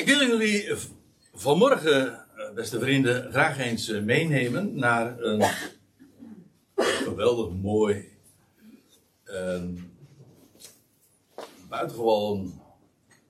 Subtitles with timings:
[0.00, 0.74] Ik wil jullie
[1.34, 5.42] vanmorgen, eh, beste vrienden, graag eens eh, meenemen naar een
[6.74, 8.08] geweldig mooi,
[9.24, 9.92] een
[11.68, 12.60] buitengewoon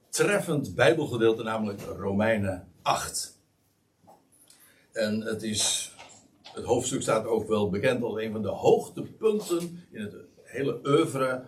[0.08, 3.38] treffend Bijbelgedeelte, namelijk Romeinen 8.
[4.92, 5.94] En het, is,
[6.42, 11.42] het hoofdstuk staat ook wel bekend als een van de hoogtepunten in het hele oeuvre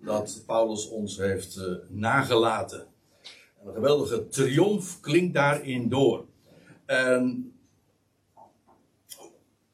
[0.00, 2.92] dat Paulus ons heeft uh, nagelaten.
[3.64, 6.26] En een geweldige triomf klinkt daarin door.
[6.86, 7.52] En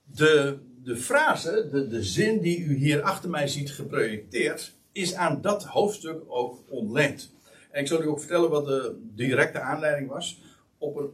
[0.05, 5.41] de, de frase, de, de zin die u hier achter mij ziet geprojecteerd, is aan
[5.41, 7.33] dat hoofdstuk ook ontleend.
[7.71, 10.41] En ik zal u ook vertellen wat de directe aanleiding was.
[10.79, 11.11] Op een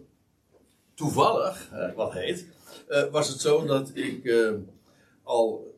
[0.95, 2.47] toevallig, wat heet,
[2.89, 4.53] uh, was het zo dat ik uh,
[5.23, 5.75] al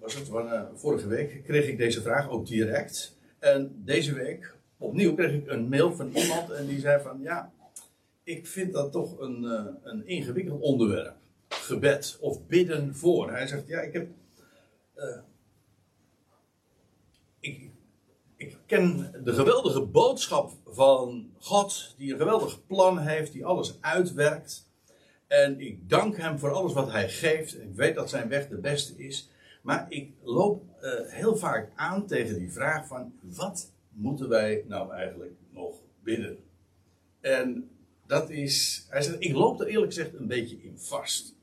[0.00, 0.28] was het,
[0.74, 3.16] vorige week kreeg ik deze vraag ook direct.
[3.38, 4.53] En deze week,
[4.84, 7.52] opnieuw, kreeg ik een mail van iemand en die zei van ja,
[8.24, 11.16] ik vind dat toch een, uh, een ingewikkeld onderwerp.
[11.48, 13.30] Gebed of bidden voor.
[13.30, 14.08] Hij zegt ja, ik heb.
[14.96, 15.18] Uh,
[17.40, 17.70] ik,
[18.36, 24.68] ik ken de geweldige boodschap van God, die een geweldig plan heeft, die alles uitwerkt.
[25.26, 27.60] En ik dank hem voor alles wat hij geeft.
[27.60, 29.30] Ik weet dat zijn weg de beste is.
[29.62, 34.92] Maar ik loop uh, heel vaak aan tegen die vraag van wat moeten wij nou
[34.92, 36.38] eigenlijk nog bidden?
[37.20, 37.70] En
[38.06, 41.34] dat is, hij zegt, ik loop er eerlijk gezegd een beetje in vast.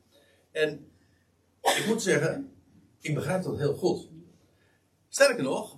[0.52, 0.92] En
[1.62, 2.52] ik moet zeggen,
[3.00, 4.10] ik begrijp dat heel goed.
[5.10, 5.78] Sterker nog,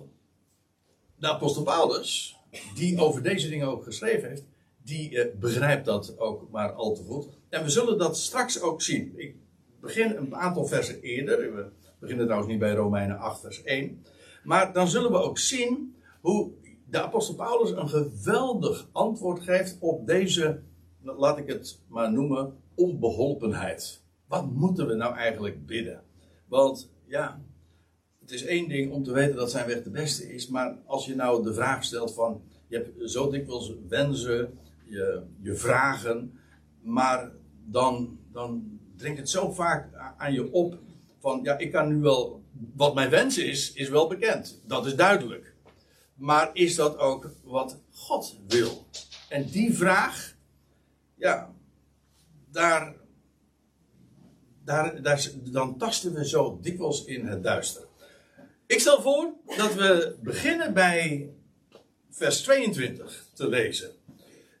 [1.16, 2.38] de apostel Paulus,
[2.74, 4.44] die over deze dingen ook geschreven heeft,
[4.82, 7.28] die uh, begrijpt dat ook maar al te goed.
[7.48, 9.12] En we zullen dat straks ook zien.
[9.16, 9.36] Ik
[9.80, 14.04] begin een aantal versen eerder beginnen trouwens niet bij Romeinen 8, vers 1.
[14.42, 16.52] Maar dan zullen we ook zien hoe
[16.94, 20.60] de apostel Paulus een geweldig antwoord geeft op deze,
[21.02, 24.02] laat ik het maar noemen, onbeholpenheid.
[24.28, 26.02] Wat moeten we nou eigenlijk bidden?
[26.48, 27.40] Want ja,
[28.20, 31.06] het is één ding om te weten dat zijn weg de beste is, maar als
[31.06, 36.38] je nou de vraag stelt van, je hebt zo dikwijls wensen, je, je vragen,
[36.82, 37.30] maar
[37.64, 40.78] dan, dan dringt het zo vaak aan je op
[41.18, 42.42] van ja, ik kan nu wel,
[42.74, 44.62] wat mijn wens is, is wel bekend.
[44.66, 45.53] Dat is duidelijk.
[46.14, 48.86] Maar is dat ook wat God wil?
[49.28, 50.34] En die vraag,
[51.14, 51.54] ja,
[52.50, 52.94] daar,
[54.64, 57.82] daar, daar, dan tasten we zo dikwijls in het duister.
[58.66, 61.30] Ik stel voor dat we beginnen bij
[62.10, 63.90] vers 22 te lezen.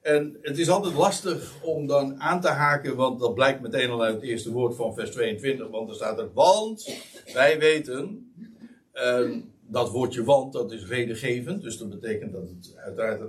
[0.02, 4.02] En het is altijd lastig om dan aan te haken, want dat blijkt meteen al
[4.02, 6.94] uit het eerste woord van vers 22, want er staat er, want
[7.32, 8.32] wij weten,
[8.94, 13.20] uh, dat woordje want, dat is redengevend, dus dat betekent dat het uiteraard,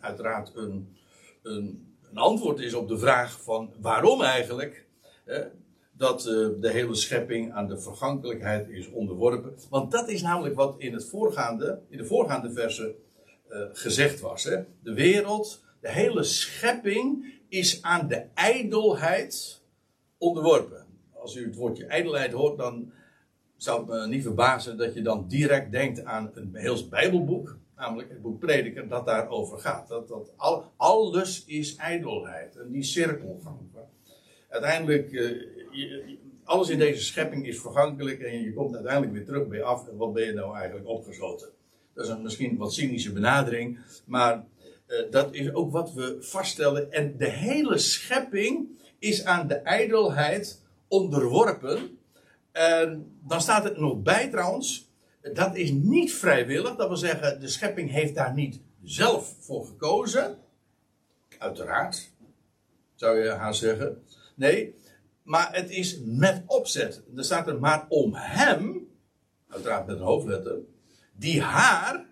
[0.00, 0.96] uiteraard een,
[1.42, 4.86] een, een, antwoord is op de vraag van waarom eigenlijk
[5.92, 9.54] dat uh, de hele schepping aan de vergankelijkheid is onderworpen.
[9.70, 12.94] Want dat is namelijk wat in, het voorgaande, in de voorgaande versen
[13.72, 14.44] gezegd was.
[14.44, 14.62] Hè?
[14.82, 19.62] De wereld de hele schepping is aan de ijdelheid
[20.18, 20.86] onderworpen.
[21.12, 22.92] Als u het woordje ijdelheid hoort, dan
[23.58, 28.22] zou me niet verbazen dat je dan direct denkt aan een heel Bijbelboek, namelijk het
[28.22, 29.88] boek Prediker, dat daarover gaat.
[29.88, 33.58] Dat, dat al, alles is ijdelheid en die cirkelgang.
[34.48, 39.62] Uiteindelijk, uh, alles in deze schepping is vergankelijk en je komt uiteindelijk weer terug bij
[39.62, 41.48] af en wat ben je nou eigenlijk opgesloten.
[41.94, 44.44] Dat is een misschien wat cynische benadering, maar
[44.86, 46.92] uh, dat is ook wat we vaststellen.
[46.92, 51.97] En de hele schepping is aan de ijdelheid onderworpen.
[52.58, 54.90] En dan staat het nog bij trouwens.
[55.32, 56.76] Dat is niet vrijwillig.
[56.76, 60.38] Dat wil zeggen, de schepping heeft daar niet zelf voor gekozen.
[61.38, 62.10] Uiteraard,
[62.94, 64.02] zou je haar zeggen.
[64.34, 64.74] Nee,
[65.22, 67.02] maar het is met opzet.
[67.16, 68.88] Er staat er maar om hem,
[69.48, 70.56] uiteraard met een hoofdletter,
[71.12, 72.06] die haar,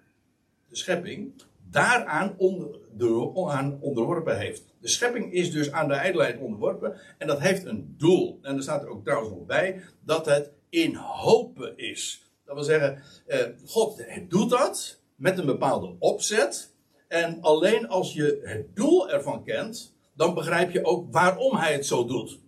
[0.68, 4.64] de schepping, daaraan onder, de, aan onderworpen heeft.
[4.81, 8.38] De schepping is dus aan de ijdelheid onderworpen en dat heeft een doel.
[8.43, 12.31] En er staat er ook trouwens nog bij dat het in hopen is.
[12.44, 16.75] Dat wil zeggen, eh, God doet dat met een bepaalde opzet.
[17.08, 21.87] En alleen als je het doel ervan kent, dan begrijp je ook waarom hij het
[21.87, 22.38] zo doet.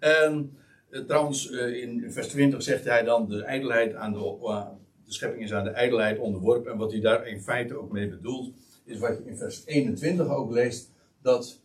[0.00, 0.56] En
[0.90, 4.66] eh, trouwens, eh, in vers 20 zegt hij dan de ijdelheid aan de, uh,
[5.04, 6.72] de schepping is aan de ijdelheid onderworpen.
[6.72, 8.52] En wat hij daar in feite ook mee bedoelt,
[8.86, 10.90] is wat je in vers 21 ook leest.
[11.22, 11.60] Dat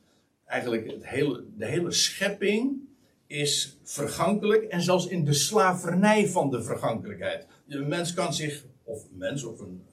[0.45, 2.79] eigenlijk het hele, de hele schepping
[3.27, 4.63] is vergankelijk.
[4.63, 7.47] En zelfs in de slavernij van de vergankelijkheid.
[7.65, 9.83] De mens kan zich, of een mens of een,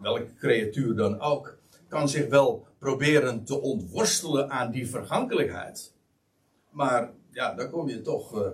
[0.00, 1.58] welke creatuur dan ook,
[1.88, 5.92] kan zich wel proberen te ontworstelen aan die vergankelijkheid.
[6.70, 8.48] Maar ja, dan kom je toch uh,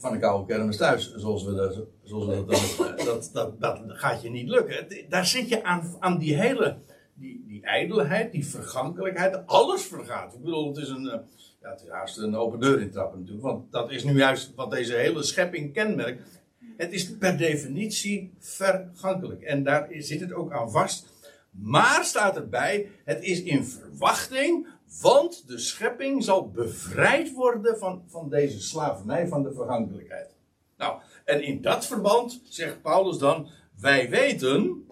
[0.00, 4.30] van de koude kermis thuis, zoals we dat, zoals dat, dat, dat, dat gaat je
[4.30, 4.86] niet lukken.
[5.08, 6.76] Daar zit je aan, aan die hele,
[7.14, 10.34] die, die ijdelheid, die vergankelijkheid, alles vergaat.
[10.34, 11.12] Ik bedoel, het is een, uh,
[11.60, 14.70] ja, het is haast een open deur intrappen natuurlijk, want dat is nu juist wat
[14.70, 16.40] deze hele schepping kenmerkt.
[16.76, 19.42] Het is per definitie vergankelijk.
[19.42, 21.06] En daar zit het ook aan vast.
[21.50, 24.66] Maar staat erbij, het is in verwachting,
[24.98, 30.34] want de schepping zal bevrijd worden van, van deze slavernij, van de vergankelijkheid.
[30.76, 33.48] Nou, en in dat verband zegt Paulus dan,
[33.80, 34.86] wij weten,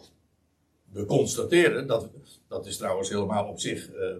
[0.93, 2.11] we constateren, dat,
[2.49, 4.17] dat is trouwens helemaal op zich uh,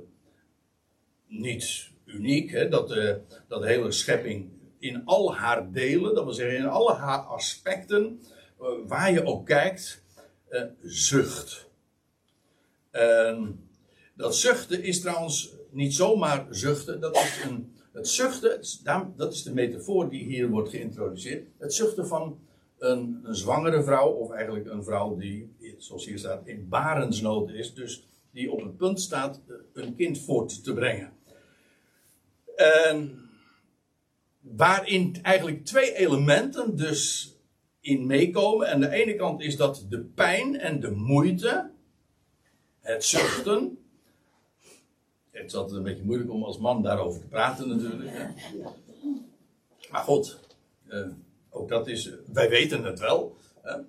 [1.27, 3.15] niet uniek, hè, dat, uh,
[3.49, 8.23] dat de hele schepping in al haar delen, dat wil zeggen in alle haar aspecten,
[8.61, 10.03] uh, waar je ook kijkt,
[10.83, 11.67] zucht.
[14.15, 18.61] dat zuchten is trouwens niet zomaar zuchten, dat is een, het zuchten,
[19.17, 21.47] dat is de metafoor die hier wordt geïntroduceerd.
[21.59, 22.39] Het zuchten van
[22.79, 28.07] een, zwangere vrouw, of eigenlijk een vrouw die, zoals hier staat, in barensnood is, dus
[28.31, 29.41] die op het punt staat
[29.73, 31.13] een kind voort te brengen.
[32.57, 33.29] En
[34.41, 37.33] waarin eigenlijk twee elementen dus
[37.81, 38.67] in meekomen.
[38.67, 41.71] En de ene kant is dat de pijn en de moeite,
[42.81, 43.78] het zuchten.
[45.39, 48.11] Het is altijd een beetje moeilijk om als man daarover te praten natuurlijk.
[48.13, 48.27] Hè.
[49.91, 50.39] Maar goed,
[50.87, 51.07] eh,
[51.51, 53.37] ook dat is, wij weten het wel.
[53.63, 53.81] Hè.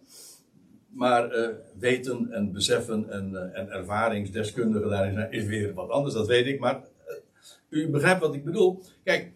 [0.88, 1.48] Maar uh,
[1.78, 6.60] weten en beseffen en, uh, en ervaringsdeskundigen daarin is weer wat anders, dat weet ik.
[6.60, 6.84] Maar
[7.70, 8.84] u begrijpt wat ik bedoel.
[9.04, 9.32] Kijk,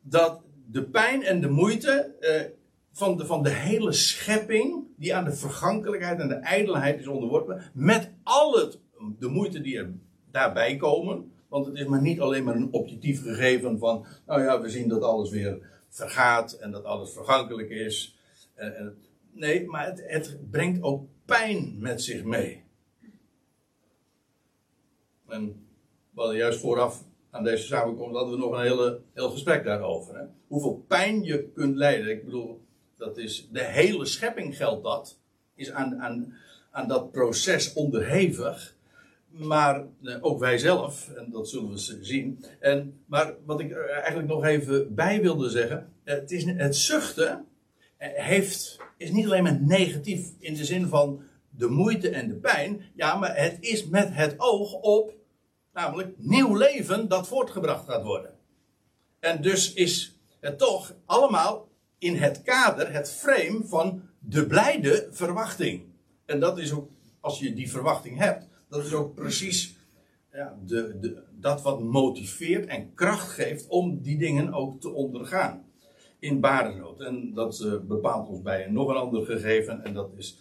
[0.00, 0.40] dat
[0.70, 2.14] de pijn en de moeite
[2.92, 7.62] van, de, van de hele schepping, die aan de vergankelijkheid en de ijdelheid is onderworpen,
[7.74, 8.78] met al het,
[9.18, 9.92] de moeite die er
[10.36, 11.32] daarbij komen.
[11.48, 14.88] Want het is maar niet alleen maar een objectief gegeven van, nou ja, we zien
[14.88, 18.18] dat alles weer vergaat en dat alles vergankelijk is.
[19.32, 22.64] Nee, maar het, het brengt ook pijn met zich mee.
[25.28, 25.66] En
[26.10, 30.18] we hadden juist vooraf aan deze samenkomst hadden we nog een hele, heel gesprek daarover.
[30.18, 30.24] Hè?
[30.46, 32.10] Hoeveel pijn je kunt lijden.
[32.10, 32.60] Ik bedoel,
[32.96, 35.18] dat is, de hele schepping geldt dat.
[35.54, 36.34] Is aan, aan,
[36.70, 38.75] aan dat proces onderhevig.
[39.38, 42.44] Maar eh, ook wij zelf, en dat zullen we zien.
[42.60, 45.92] En, maar wat ik er eigenlijk nog even bij wilde zeggen.
[46.04, 47.46] Het, is, het zuchten
[47.96, 52.34] eh, heeft, is niet alleen maar negatief in de zin van de moeite en de
[52.34, 52.82] pijn.
[52.94, 55.14] Ja, maar het is met het oog op
[55.72, 58.34] namelijk nieuw leven dat voortgebracht gaat worden.
[59.20, 61.68] En dus is het toch allemaal
[61.98, 65.82] in het kader, het frame van de blijde verwachting.
[66.26, 66.88] En dat is ook,
[67.20, 69.76] als je die verwachting hebt, dat is ook precies
[70.32, 75.64] ja, de, de, dat wat motiveert en kracht geeft om die dingen ook te ondergaan.
[76.18, 77.00] In barenood.
[77.00, 79.84] En dat uh, bepaalt ons bij nog een ander gegeven.
[79.84, 80.38] En dat is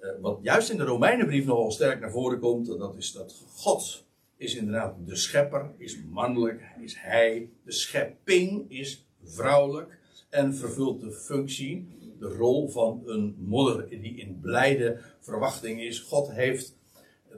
[0.00, 2.66] uh, wat juist in de Romeinenbrief nogal sterk naar voren komt.
[2.66, 4.04] Dat is dat God
[4.36, 7.48] is inderdaad de schepper, is mannelijk, is hij.
[7.64, 9.98] De schepping is vrouwelijk
[10.30, 11.88] en vervult de functie,
[12.18, 16.00] de rol van een moeder die in blijde verwachting is.
[16.00, 16.78] God heeft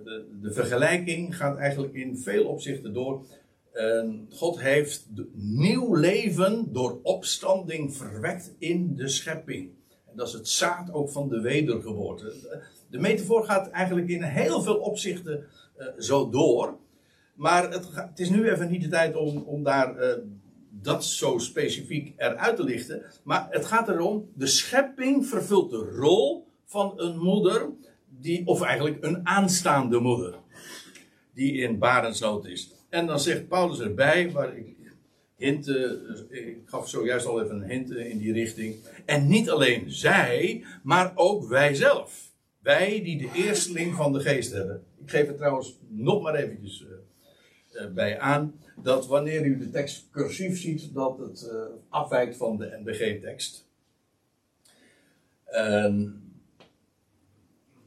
[0.05, 3.25] de, de vergelijking gaat eigenlijk in veel opzichten door.
[4.31, 9.71] God heeft nieuw leven door opstanding verwekt in de schepping.
[10.13, 12.33] En dat is het zaad ook van de wedergeboorte.
[12.91, 15.45] De metafoor gaat eigenlijk in heel veel opzichten
[15.79, 16.77] uh, zo door.
[17.35, 20.13] Maar het, het, is nu even niet de tijd om, om daar uh,
[20.71, 23.03] dat zo specifiek eruit te lichten.
[23.23, 27.71] Maar het gaat erom, de schepping vervult de rol van een moeder
[28.21, 30.35] die, of eigenlijk een aanstaande moeder,
[31.35, 32.71] die in barensnood is.
[32.89, 34.77] En dan zegt Paulus erbij, waar ik
[35.37, 36.01] hinten,
[36.31, 38.77] ik gaf zojuist al even een hint in die richting.
[39.05, 42.31] En niet alleen zij, maar ook wij zelf.
[42.59, 44.85] Wij die de eersteling van de geest hebben.
[45.05, 46.85] Ik geef het trouwens nog maar eventjes
[47.75, 48.55] uh, bij aan.
[48.83, 51.53] Dat wanneer u de tekst cursief ziet, dat het
[51.89, 53.67] afwijkt van de NBG-tekst.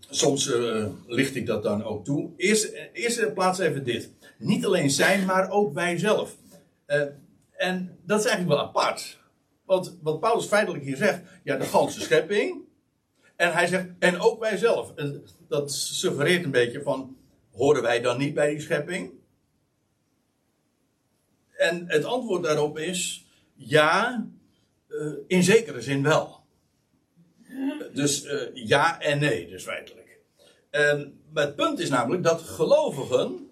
[0.09, 2.29] Soms uh, licht ik dat dan ook toe.
[2.37, 4.11] Eerst, eerst plaats even dit.
[4.37, 6.35] Niet alleen zijn, maar ook wij zelf.
[7.51, 9.19] En dat is eigenlijk wel apart.
[9.65, 12.63] Want wat Paulus feitelijk hier zegt, ja, de ganse schepping.
[13.35, 14.95] En hij zegt, en ook wij zelf.
[14.95, 17.17] En dat suggereert een beetje van,
[17.51, 19.11] horen wij dan niet bij die schepping?
[21.57, 24.25] En het antwoord daarop is, ja,
[25.27, 26.34] in zekere zin wel.
[27.95, 30.19] Dus uh, ja en nee, dus feitelijk.
[30.69, 33.49] En het punt is namelijk dat gelovigen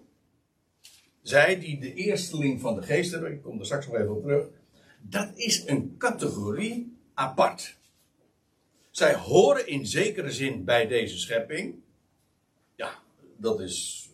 [1.22, 4.22] zij die de eersteling van de geest hebben, ik kom er straks nog even op
[4.22, 4.46] terug,
[5.00, 7.76] dat is een categorie apart.
[8.90, 11.74] Zij horen in zekere zin bij deze schepping.
[12.76, 12.98] Ja,
[13.36, 14.08] dat is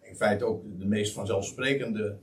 [0.00, 2.18] in feite ook de meest vanzelfsprekende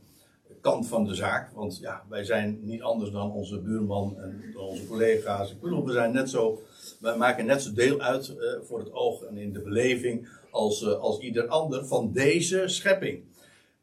[0.63, 1.51] kant van de zaak.
[1.51, 5.51] Want ja, wij zijn niet anders dan onze buurman en onze collega's.
[5.51, 6.61] Ik bedoel, we zijn net zo,
[7.03, 10.81] wij maken net zo deel uit uh, voor het oog en in de beleving als,
[10.81, 13.23] uh, als ieder ander van deze schepping.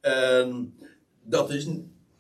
[0.00, 0.74] En
[1.22, 1.64] dat is,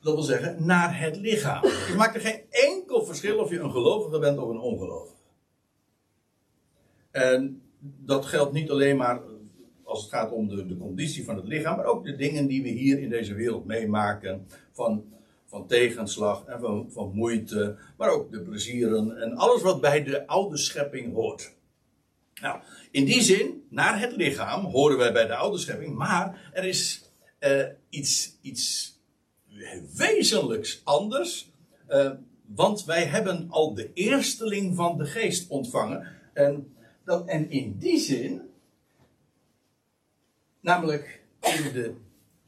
[0.00, 1.62] dat wil zeggen, naar het lichaam.
[1.64, 5.14] Het maakt er geen enkel verschil of je een gelovige bent of een ongelovige.
[7.10, 9.20] En dat geldt niet alleen maar
[9.84, 12.62] als het gaat om de, de conditie van het lichaam, maar ook de dingen die
[12.62, 14.46] we hier in deze wereld meemaken.
[14.72, 15.04] Van,
[15.50, 20.56] van tegenslag en van, moeite, maar ook de plezieren en alles wat bij de oude
[20.56, 21.52] schepping hoort.
[22.40, 26.64] Nou, in die zin, naar het lichaam horen wij bij de oude schepping, maar er
[26.64, 28.98] is uh, iets, iets
[29.96, 31.50] wezenlijks anders.
[31.88, 32.10] Uh,
[32.46, 36.06] want wij hebben al de eersteling van de geest ontvangen.
[36.32, 38.50] En, dat, en in die zin
[40.60, 41.94] Namelijk in de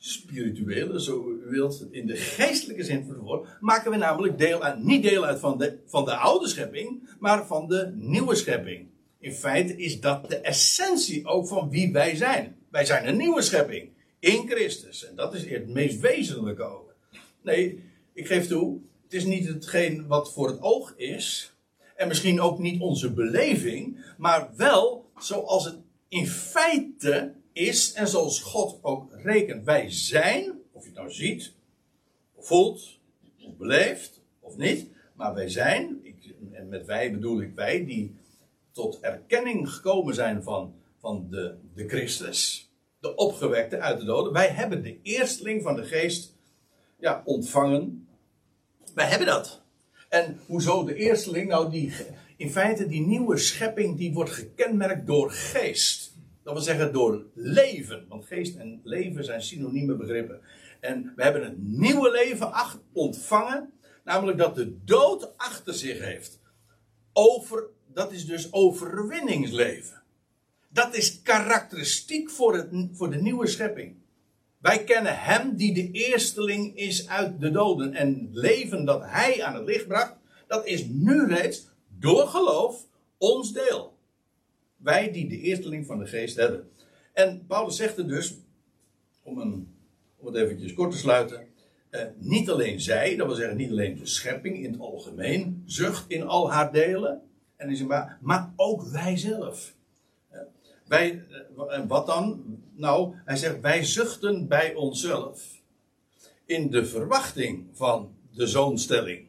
[0.05, 5.03] spirituele, zo u wilt, in de geestelijke zin van maken we namelijk deel uit, niet
[5.03, 8.87] deel uit van de, van de oude schepping, maar van de nieuwe schepping.
[9.19, 12.57] In feite is dat de essentie ook van wie wij zijn.
[12.71, 15.07] Wij zijn een nieuwe schepping in Christus.
[15.09, 16.95] En dat is het meest wezenlijke ook.
[17.43, 17.83] Nee,
[18.13, 21.53] ik geef toe, het is niet hetgeen wat voor het oog is.
[21.97, 24.05] En misschien ook niet onze beleving.
[24.19, 25.77] Maar wel zoals het
[26.09, 29.65] in feite is en zoals God ook rekent.
[29.65, 31.53] Wij zijn, of je het nou ziet,
[32.39, 32.99] voelt,
[33.41, 38.17] of beleeft, of niet, maar wij zijn, ik, en met wij bedoel ik wij, die
[38.73, 44.33] tot erkenning gekomen zijn van, van de, de Christus, de opgewekte uit de doden.
[44.33, 46.37] Wij hebben de eersteling van de geest
[46.99, 48.09] ja, ontvangen.
[48.95, 49.63] Wij hebben dat.
[50.09, 51.49] En hoezo de eersteling?
[51.49, 51.93] Nou, die,
[52.37, 56.02] in feite die nieuwe schepping die wordt gekenmerkt door geest.
[56.43, 58.07] Dat wil zeggen door leven.
[58.09, 60.41] Want geest en leven zijn synonieme begrippen.
[60.81, 62.53] En we hebben een nieuwe leven
[62.93, 63.73] ontvangen.
[64.05, 66.41] Namelijk dat de dood achter zich heeft.
[67.13, 70.03] Over, dat is dus overwinningsleven.
[70.69, 73.97] Dat is karakteristiek voor, het, voor de nieuwe schepping.
[74.59, 77.95] Wij kennen hem die de eersteling is uit de doden.
[77.95, 80.15] En het leven dat hij aan het licht bracht,
[80.47, 81.69] dat is nu reeds
[81.99, 82.87] door geloof
[83.19, 83.92] ons deel.
[84.83, 86.71] Wij die de eersteling van de geest hebben.
[87.13, 88.35] En Paulus zegt er dus,
[89.23, 89.75] om, een,
[90.17, 91.47] om het eventjes kort te sluiten.
[91.91, 96.11] Eh, niet alleen zij, dat wil zeggen niet alleen de schepping in het algemeen, zucht
[96.11, 97.23] in al haar delen.
[97.57, 99.75] En is maar, maar ook wij zelf.
[100.29, 100.41] Eh,
[100.87, 101.25] wij,
[101.69, 102.45] eh, wat dan?
[102.75, 105.61] Nou, hij zegt wij zuchten bij onszelf.
[106.45, 109.27] In de verwachting van de zoonstelling.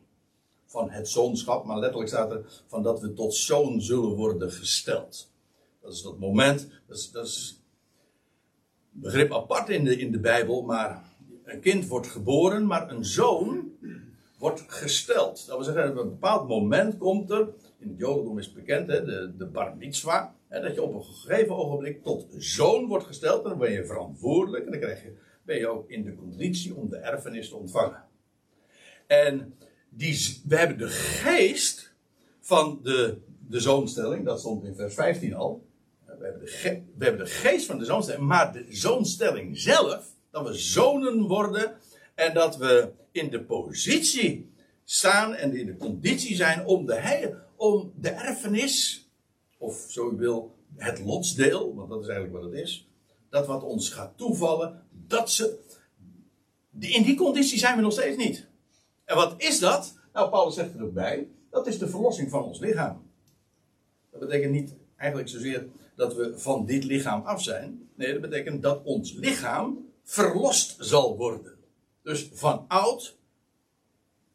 [0.65, 5.31] Van het zoonschap, maar letterlijk staat er van dat we tot zoon zullen worden gesteld.
[5.83, 7.61] Dat is dat moment, dat is, dat is
[8.93, 11.03] een begrip apart in de, in de Bijbel, maar
[11.43, 13.71] een kind wordt geboren, maar een zoon
[14.37, 15.45] wordt gesteld.
[15.47, 17.47] Dat wil zeggen, op een bepaald moment komt er,
[17.79, 21.03] in het Jodendom is bekend, hè, de, de bar mitzvah, hè, dat je op een
[21.03, 25.13] gegeven ogenblik tot zoon wordt gesteld, en dan ben je verantwoordelijk, en dan krijg je,
[25.43, 28.03] ben je ook in de conditie om de erfenis te ontvangen.
[29.07, 29.55] En
[29.89, 31.93] die, we hebben de geest
[32.39, 35.65] van de, de zoonstelling, dat stond in vers 15 al,
[36.23, 41.75] we hebben, de geest van de zoonstelling, maar de zoonstelling zelf, dat we zonen worden
[42.15, 44.51] en dat we in de positie
[44.83, 49.07] staan en in de conditie zijn om de, om de erfenis,
[49.57, 52.87] of zo u wil, het lotsdeel, want dat is eigenlijk wat het is,
[53.29, 55.59] dat wat ons gaat toevallen, dat ze,
[56.79, 58.47] in die conditie zijn we nog steeds niet.
[59.05, 59.97] En wat is dat?
[60.13, 63.01] Nou, Paulus zegt er ook bij, dat is de verlossing van ons lichaam.
[64.11, 67.89] Dat betekent niet eigenlijk zozeer dat we van dit lichaam af zijn.
[67.95, 71.53] Nee, dat betekent dat ons lichaam verlost zal worden.
[72.03, 73.17] Dus van oud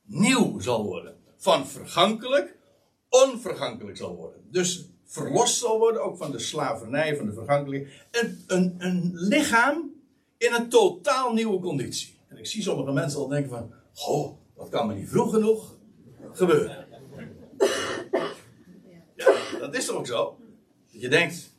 [0.04, 1.16] nieuw zal worden.
[1.36, 2.56] Van vergankelijk
[3.08, 4.40] onvergankelijk zal worden.
[4.50, 8.06] Dus verlost zal worden, ook van de slavernij, van de vergankelijkheid.
[8.10, 9.90] Een, een, een lichaam
[10.38, 12.16] in een totaal nieuwe conditie.
[12.28, 15.76] En ik zie sommige mensen al denken van, goh, dat kan me niet vroeg genoeg
[16.32, 16.86] gebeuren.
[19.16, 20.37] Ja, dat is toch ook zo?
[20.98, 21.54] Je denkt,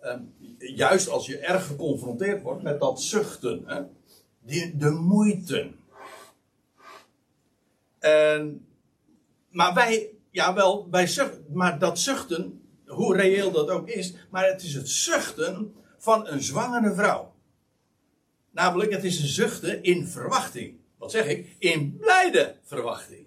[0.00, 0.22] ehm,
[0.58, 3.82] juist als je erg geconfronteerd wordt met dat zuchten, hè,
[4.38, 5.70] die, de moeite.
[7.98, 8.66] En,
[9.48, 14.46] maar wij, ja wel, wij zuchten, maar dat zuchten, hoe reëel dat ook is, maar
[14.46, 17.34] het is het zuchten van een zwangere vrouw.
[18.50, 20.78] Namelijk, het is een zuchten in verwachting.
[20.98, 21.56] Wat zeg ik?
[21.58, 23.26] In blijde verwachting.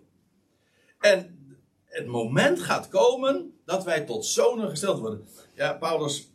[1.00, 1.38] En
[1.86, 5.28] het moment gaat komen dat wij tot zonen gesteld worden.
[5.56, 6.32] Ja, Paulus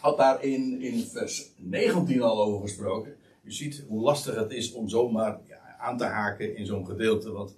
[0.00, 3.16] had daar in, in vers 19 al over gesproken.
[3.42, 7.32] Je ziet hoe lastig het is om zomaar ja, aan te haken in zo'n gedeelte,
[7.32, 7.56] want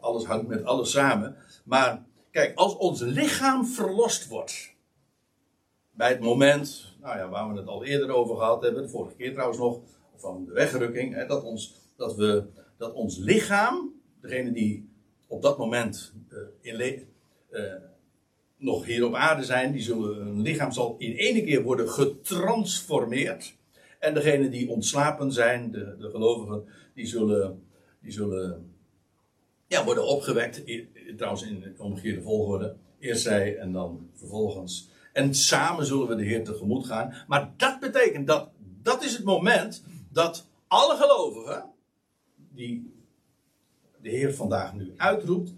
[0.00, 1.36] alles hangt met alles samen.
[1.64, 4.74] Maar kijk, als ons lichaam verlost wordt,
[5.90, 9.16] bij het moment, nou ja, waar we het al eerder over gehad hebben, de vorige
[9.16, 9.80] keer trouwens nog,
[10.16, 12.44] van de wegrukking, dat, ons, dat, we,
[12.76, 14.90] dat ons lichaam, degene die
[15.26, 17.06] op dat moment uh, in
[17.50, 17.72] uh,
[18.62, 23.54] nog hier op aarde zijn, die zullen, hun lichaam zal in ene keer worden getransformeerd.
[23.98, 26.64] En degenen die ontslapen zijn, de, de gelovigen,
[26.94, 27.62] die zullen,
[28.00, 28.74] die zullen
[29.66, 30.62] ja, worden opgewekt.
[31.16, 32.76] Trouwens in omgekeerde volgorde.
[32.98, 34.88] Eerst zij en dan vervolgens.
[35.12, 37.14] En samen zullen we de Heer tegemoet gaan.
[37.26, 38.50] Maar dat betekent dat,
[38.82, 41.64] dat is het moment dat alle gelovigen,
[42.54, 42.92] die
[44.00, 45.54] de Heer vandaag nu uitroept,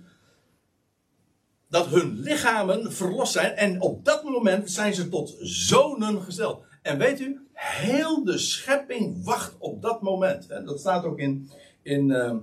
[1.74, 3.52] dat hun lichamen verlost zijn.
[3.52, 6.64] En op dat moment zijn ze tot zonen gesteld.
[6.82, 10.46] En weet u, heel de schepping wacht op dat moment.
[10.46, 11.50] En dat staat ook in,
[11.82, 12.34] in, uh,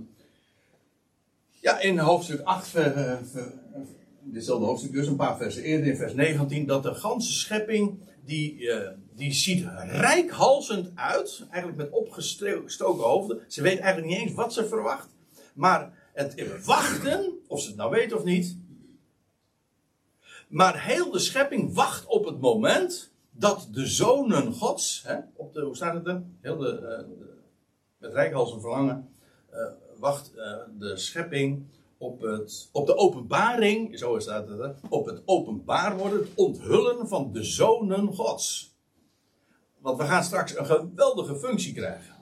[1.59, 3.13] ja, in hoofdstuk 8, uh,
[4.23, 8.59] ditzelfde hoofdstuk dus, een paar versen eerder, in vers 19, dat de ganse schepping, die,
[8.59, 13.39] uh, die ziet rijkhalsend uit, eigenlijk met opgestoken hoofden.
[13.47, 15.07] Ze weet eigenlijk niet eens wat ze verwacht.
[15.53, 18.59] Maar het wachten, of ze het nou weet of niet,
[20.51, 25.61] maar heel de schepping wacht op het moment dat de zonen Gods, hè, op de,
[25.61, 26.23] hoe staat het er?
[26.41, 27.27] Heel de, uh,
[27.97, 29.09] met rijkhals en verlangen,
[29.53, 29.59] uh,
[29.99, 31.65] wacht uh, de schepping
[31.97, 37.07] op, het, op de openbaring, zo staat het er, op het openbaar worden, het onthullen
[37.07, 38.75] van de zonen Gods.
[39.77, 42.15] Want we gaan straks een geweldige functie krijgen.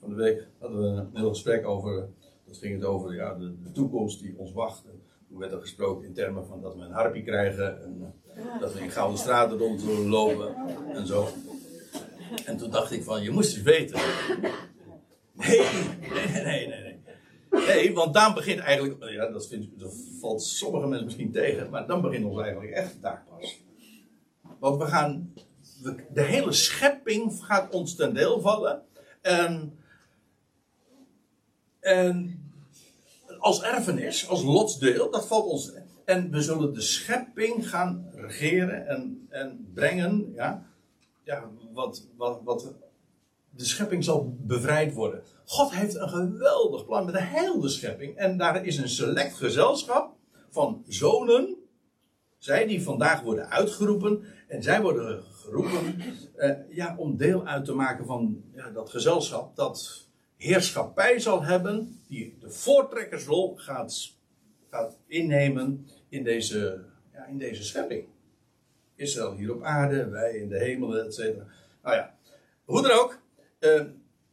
[0.00, 2.08] Van de week hadden we een heel gesprek over,
[2.46, 4.84] dat ging het over ja, de, de toekomst die ons wacht.
[5.28, 7.82] Toen werd er gesproken in termen van dat we een harpie krijgen.
[7.82, 10.56] En uh, dat we in gouden straten rond zullen lopen.
[10.94, 11.28] En zo.
[12.44, 14.00] En toen dacht ik van, je moest eens weten.
[15.32, 15.60] Nee,
[16.10, 16.86] nee, nee, nee.
[17.50, 21.70] Nee, nee want dan begint eigenlijk, ja, dat, vindt, dat valt sommige mensen misschien tegen,
[21.70, 23.64] maar dan begint ons eigenlijk echt taak pas.
[24.58, 25.34] Want we gaan,
[26.12, 28.82] de hele schepping gaat ons ten deel vallen.
[29.20, 29.78] En,
[31.80, 32.40] en
[33.46, 35.72] als erfenis, als lotsdeel, dat valt ons.
[36.04, 40.66] En we zullen de schepping gaan regeren en, en brengen, ja,
[41.24, 42.74] ja wat, wat, wat
[43.50, 45.22] de schepping zal bevrijd worden.
[45.44, 48.16] God heeft een geweldig plan met de hele schepping.
[48.16, 50.14] En daar is een select gezelschap
[50.50, 51.56] van zonen.
[52.38, 54.24] Zij die vandaag worden uitgeroepen.
[54.48, 56.00] En zij worden geroepen
[56.36, 59.56] eh, ja, om deel uit te maken van ja, dat gezelschap.
[59.56, 60.05] Dat
[60.36, 64.14] heerschappij zal hebben, die de voortrekkersrol gaat,
[64.70, 68.04] gaat innemen in deze, ja, in deze schepping.
[68.94, 71.46] Israël hier op aarde, wij in de hemel, et cetera.
[71.82, 72.14] Nou ja,
[72.64, 73.18] hoe dan ook.
[73.60, 73.82] Uh,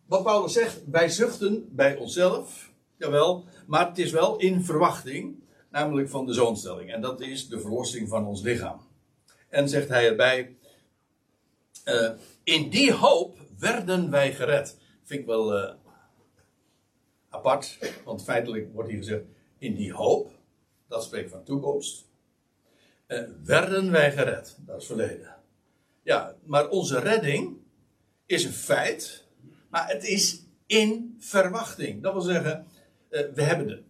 [0.05, 6.09] wat Paulus zegt, wij zuchten bij onszelf, jawel, maar het is wel in verwachting, namelijk
[6.09, 6.91] van de zoonstelling.
[6.91, 8.81] En dat is de verlossing van ons lichaam.
[9.49, 10.55] En zegt hij erbij,
[11.85, 12.11] uh,
[12.43, 14.77] in die hoop werden wij gered.
[15.03, 15.73] Vind ik wel uh,
[17.33, 19.23] apart, want feitelijk wordt hier gezegd,
[19.57, 20.31] in die hoop,
[20.87, 22.07] dat spreekt van toekomst,
[23.05, 24.57] eh, werden wij gered.
[24.65, 25.35] Dat is verleden.
[26.03, 27.57] Ja, maar onze redding
[28.25, 29.27] is een feit,
[29.69, 32.01] maar het is in verwachting.
[32.01, 32.67] Dat wil zeggen,
[33.09, 33.83] eh, we, hebben de,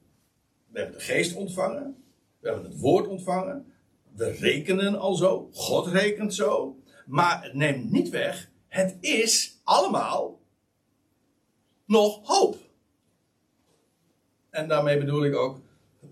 [0.67, 2.03] we hebben de geest ontvangen,
[2.39, 3.73] we hebben het woord ontvangen,
[4.15, 10.39] we rekenen al zo, God rekent zo, maar het neemt niet weg, het is allemaal
[11.85, 12.57] nog hoop.
[14.53, 15.59] En daarmee bedoel ik ook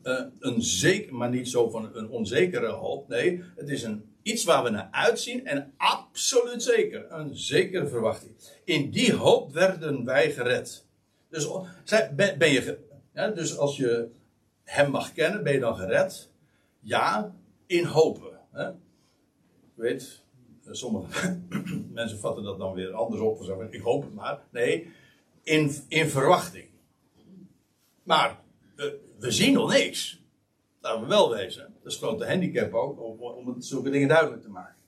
[0.03, 3.07] uh, een zeker, maar niet zo van een onzekere hoop.
[3.07, 7.11] Nee, het is een, iets waar we naar uitzien en absoluut zeker.
[7.11, 8.35] Een zekere verwachting.
[8.63, 10.85] In die hoop werden wij gered.
[11.29, 11.47] Dus,
[12.15, 12.77] ben, je,
[13.13, 14.09] dus als je
[14.63, 16.29] hem mag kennen, ben je dan gered?
[16.79, 18.39] Ja, in hopen.
[18.51, 18.71] Hè?
[19.73, 20.23] weet,
[20.71, 21.39] sommige
[21.93, 23.43] mensen vatten dat dan weer anders op.
[23.43, 24.39] Zeggen, ik hoop het maar.
[24.51, 24.87] Nee,
[25.43, 26.70] in, in verwachting.
[28.03, 28.39] Maar
[29.19, 30.21] we zien nog niks.
[30.79, 31.73] Laten we wel wezen.
[31.83, 34.81] Dat is grote handicap ook, om, om het zulke dingen duidelijk te maken.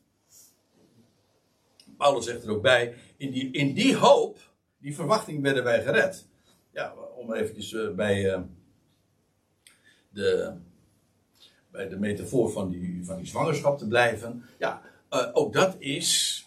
[1.97, 4.37] Paulus zegt er ook bij, in die, in die hoop,
[4.77, 6.27] die verwachting werden wij gered.
[6.71, 8.41] Ja, om eventjes uh, bij, uh,
[10.09, 10.53] de,
[11.71, 14.45] bij de metafoor van die, van die zwangerschap te blijven.
[14.59, 16.41] Ja, uh, ook dat is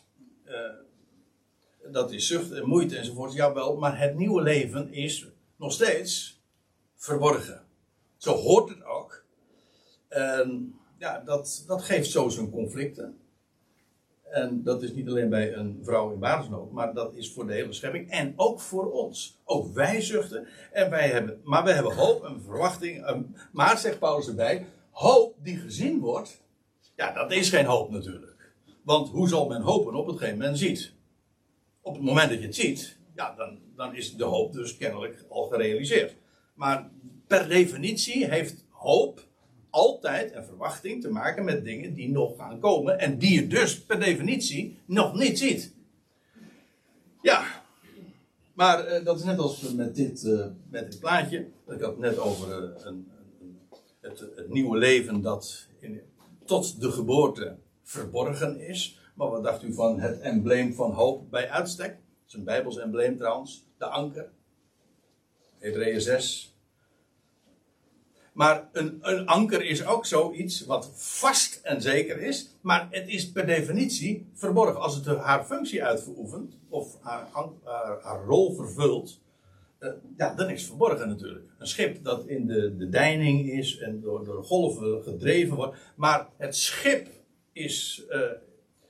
[1.93, 3.33] dat is zucht en moeite enzovoort.
[3.33, 5.27] Jawel, maar het nieuwe leven is
[5.57, 6.36] nog steeds
[6.97, 7.63] verborgen.
[8.17, 9.25] Zo hoort het ook.
[10.09, 13.19] En ja, dat, dat geeft zo zijn conflicten.
[14.31, 17.53] En dat is niet alleen bij een vrouw in basisnood, maar dat is voor de
[17.53, 19.39] hele schepping en ook voor ons.
[19.45, 23.05] Ook wij zuchten en wij hebben, maar wij hebben hoop en verwachting.
[23.05, 26.43] Ehm, maar zegt Paulus erbij, hoop die gezien wordt,
[26.97, 28.53] ja, dat is geen hoop natuurlijk.
[28.83, 30.93] Want hoe zal men hopen op hetgeen men ziet?
[31.81, 35.25] Op het moment dat je het ziet, ja, dan, dan is de hoop dus kennelijk
[35.29, 36.15] al gerealiseerd.
[36.57, 36.91] Maar
[37.27, 39.27] per definitie heeft hoop
[39.71, 43.81] altijd een verwachting te maken met dingen die nog gaan komen en die je dus
[43.81, 45.75] per definitie nog niet ziet.
[47.23, 47.45] Ja,
[48.55, 51.39] maar uh, dat is net als met dit, uh, met dit plaatje.
[51.69, 53.09] Ik had het net over uh, een,
[53.41, 53.59] een,
[54.01, 56.01] het, het, nieuwe leven dat in,
[56.45, 58.99] tot de geboorte verborgen is.
[59.15, 61.91] Maar wat dacht u van het embleem van hoop bij uitstek?
[61.91, 64.31] Dat is een Bijbels embleem trouwens, de anker.
[65.59, 66.57] Hebreeën 6,
[68.37, 73.33] maar een, een, anker is ook zoiets wat vast en zeker is, maar het is
[73.33, 74.81] per definitie verborgen.
[74.81, 77.29] Als het haar functie uitvoert of haar,
[78.03, 79.21] haar, rol vervult,
[79.81, 81.45] uh, ja, dan is het verborgen natuurlijk.
[81.59, 86.57] Een schip dat in de, de deining is en door, golven gedreven wordt, maar het
[86.57, 87.09] schip
[87.53, 88.21] is, uh,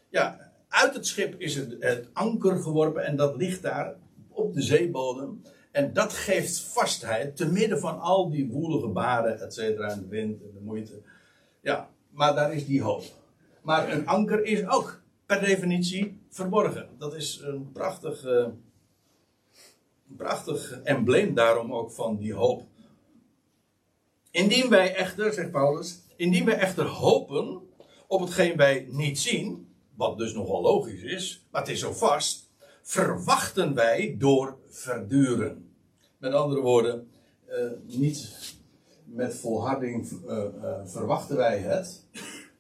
[0.09, 3.95] ja, uit het schip is het anker geworpen en dat ligt daar
[4.29, 5.43] op de zeebodem.
[5.77, 10.09] En dat geeft vastheid te midden van al die woelige baren, et cetera, en de
[10.09, 11.03] wind en de moeite.
[11.61, 13.05] Ja, maar daar is die hoop.
[13.63, 16.89] Maar een anker is ook per definitie verborgen.
[16.99, 18.57] Dat is een prachtig, een
[20.17, 22.63] prachtig embleem daarom ook van die hoop.
[24.31, 27.61] Indien wij echter, zegt Paulus, indien wij echter hopen
[28.07, 32.51] op hetgeen wij niet zien, wat dus nogal logisch is, maar het is zo vast,
[32.83, 35.65] verwachten wij door verduren.
[36.27, 37.09] Met andere woorden,
[37.49, 37.55] uh,
[37.99, 38.39] niet
[39.05, 42.05] met volharding uh, uh, verwachten wij het.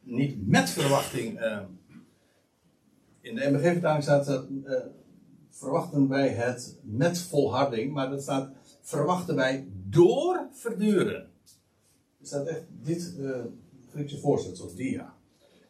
[0.02, 1.40] Niet met verwachting.
[3.20, 4.44] in de MBG-vertaling staat er,
[5.50, 7.92] verwachten wij het met volharding.
[7.92, 8.50] Maar dat staat
[8.82, 11.30] verwachten wij door verduren.
[12.20, 13.14] Er staat echt dit
[13.92, 15.14] Griekse of dia.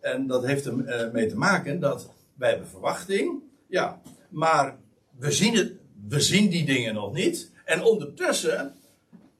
[0.01, 3.43] En dat heeft ermee te maken dat wij hebben verwachting.
[3.67, 4.79] Ja, maar
[5.19, 5.73] we zien, het,
[6.09, 7.55] we zien die dingen nog niet.
[7.66, 8.74] En ondertussen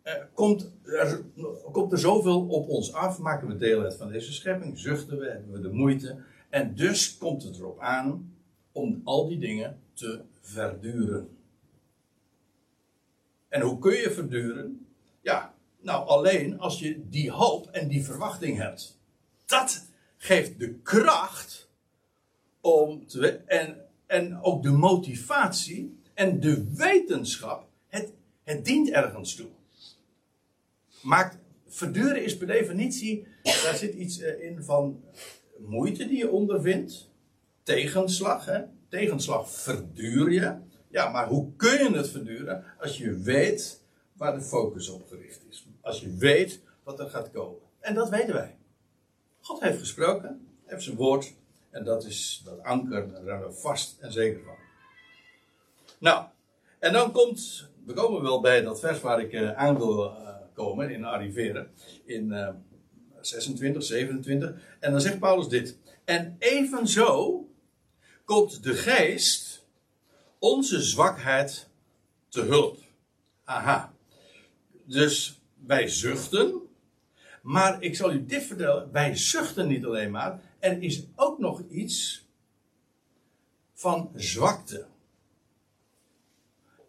[0.03, 1.25] eh, komt, er,
[1.73, 5.31] komt er zoveel op ons af, maken we deel uit van deze schepping, zuchten we,
[5.31, 6.17] hebben we de moeite.
[6.49, 8.35] En dus komt het erop aan
[8.73, 11.29] om al die dingen te verduren.
[13.49, 14.87] En hoe kun je verduren?
[15.21, 18.99] Ja, nou alleen als je die hoop en die verwachting hebt.
[19.45, 21.69] Dat geeft de kracht
[22.61, 23.05] om
[23.47, 29.49] en, en ook de motivatie en de wetenschap het, het dient ergens toe.
[31.03, 35.05] Maakt, verduren is per definitie, daar zit iets eh, in van
[35.59, 37.11] moeite die je ondervindt.
[37.63, 38.63] Tegenslag, hè?
[38.89, 40.57] Tegenslag verduur je.
[40.89, 45.41] Ja, maar hoe kun je het verduren als je weet waar de focus op gericht
[45.49, 45.67] is?
[45.81, 47.61] Als je weet wat er gaat komen.
[47.81, 48.57] En dat weten wij.
[49.41, 51.35] God heeft gesproken, heeft zijn woord.
[51.71, 54.55] En dat is dat anker, daar zijn we vast en zeker van.
[55.99, 56.27] Nou,
[56.79, 60.29] en dan komt we komen wel bij dat vers waar ik uh, aan wil uh,
[60.55, 61.71] komen, in arriveren,
[62.05, 62.49] in uh,
[63.21, 64.55] 26, 27.
[64.81, 65.79] En dan zegt Paulus dit.
[66.05, 67.41] En evenzo
[68.25, 69.67] komt de geest
[70.39, 71.69] onze zwakheid
[72.29, 72.79] te hulp.
[73.45, 73.95] Aha.
[74.85, 76.61] Dus wij zuchten,
[77.43, 81.63] maar ik zal u dit vertellen, wij zuchten niet alleen maar, er is ook nog
[81.69, 82.27] iets
[83.73, 84.87] van zwakte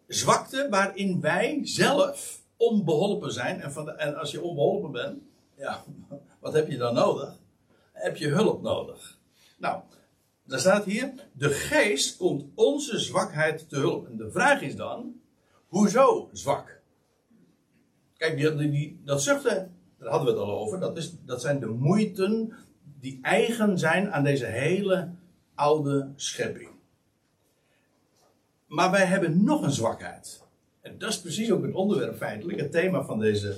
[0.08, 3.60] zwakte waarin wij zelf onbeholpen zijn.
[3.60, 5.22] En, van als je onbeholpen bent,
[5.56, 5.84] ja,
[6.40, 7.38] wat heb je dan nodig?
[7.92, 9.18] Heb je hulp nodig?
[9.56, 9.80] Nou,
[10.44, 14.06] daar staat hier: de geest komt onze zwakheid te hulp.
[14.06, 15.20] En de vraag is dan:
[15.66, 16.80] hoezo zwak?
[18.16, 20.80] Kijk, die, die, dat zuchten, daar hadden we het al over.
[20.80, 22.52] Dat, is, dat zijn de moeiten
[23.00, 25.10] die eigen zijn aan deze hele
[25.54, 26.67] oude schepping.
[28.68, 30.42] Maar wij hebben nog een zwakheid.
[30.80, 33.56] En dat is precies ook het onderwerp feitelijk, het thema van deze,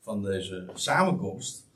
[0.00, 1.66] van deze samenkomst.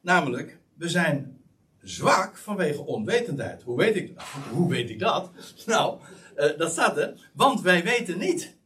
[0.00, 1.40] Namelijk, we zijn
[1.82, 3.62] zwak vanwege onwetendheid.
[3.62, 4.20] Hoe weet ik,
[4.56, 5.30] hoe weet ik dat?
[5.66, 5.98] Nou,
[6.36, 7.30] uh, dat staat er.
[7.32, 8.56] Want wij weten niet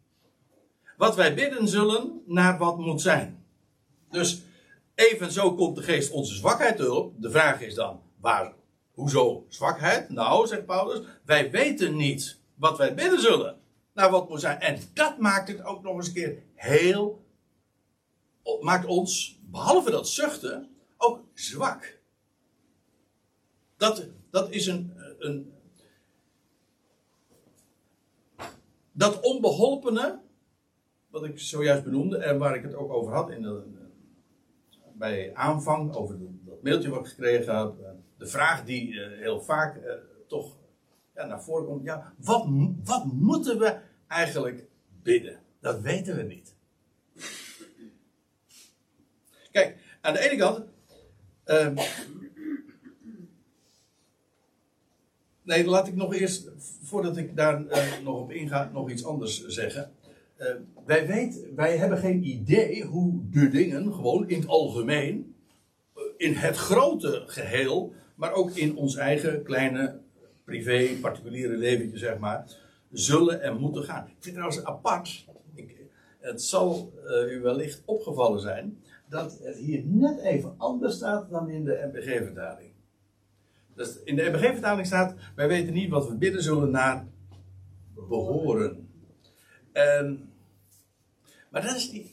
[0.97, 3.45] wat wij bidden zullen naar wat moet zijn.
[4.11, 4.43] Dus
[4.95, 7.13] evenzo komt de geest onze zwakheid hulp.
[7.17, 8.53] De vraag is dan, waar,
[8.93, 10.09] hoezo zwakheid?
[10.09, 13.59] Nou, zegt Paulus, wij weten niet wat wij bidden zullen.
[13.93, 14.61] Naar wat moet zijn.
[14.61, 17.25] En dat maakt het ook nog eens een keer heel.
[18.61, 21.99] Maakt ons, behalve dat zuchten, ook zwak.
[23.77, 25.53] Dat, dat is een, een.
[28.93, 30.21] Dat onbeholpene,
[31.09, 33.63] wat ik zojuist benoemde en waar ik het ook over had in de,
[34.93, 37.75] bij aanvang, over dat mailtje wat ik gekregen heb.
[38.19, 39.93] De vraag die eh, heel vaak eh,
[40.27, 40.56] toch
[41.17, 41.85] ja, naar voren komt.
[41.85, 42.47] Ja, wat,
[42.85, 44.65] wat moeten we eigenlijk
[45.03, 45.41] bidden?
[45.61, 46.55] Dat weten we niet.
[49.53, 50.65] Kijk, aan de ene kant.
[51.47, 51.85] Uh,
[55.43, 56.51] nee, laat ik nog eerst,
[56.83, 59.93] voordat ik daar uh, nog op inga, nog iets anders zeggen.
[60.39, 60.47] Uh,
[60.87, 65.35] wij, weten, wij hebben geen idee hoe de dingen gewoon in het algemeen,
[66.17, 70.01] in het grote geheel, maar ook in ons eigen kleine
[70.47, 72.45] privé, particuliere leventje, zeg maar,
[72.91, 74.07] zullen en moeten gaan.
[74.07, 75.27] Ik vind trouwens apart.
[75.55, 75.77] Ik,
[76.21, 78.79] het zal uh, u wellicht opgevallen zijn
[79.09, 82.71] dat het hier net even anders staat dan in de MBG-vertaling.
[83.75, 87.07] Dus in de MBG-vertaling staat: Wij weten niet wat we bidden zullen naar
[88.09, 88.89] behoren.
[89.73, 90.31] En,
[91.51, 92.11] maar dat is niet,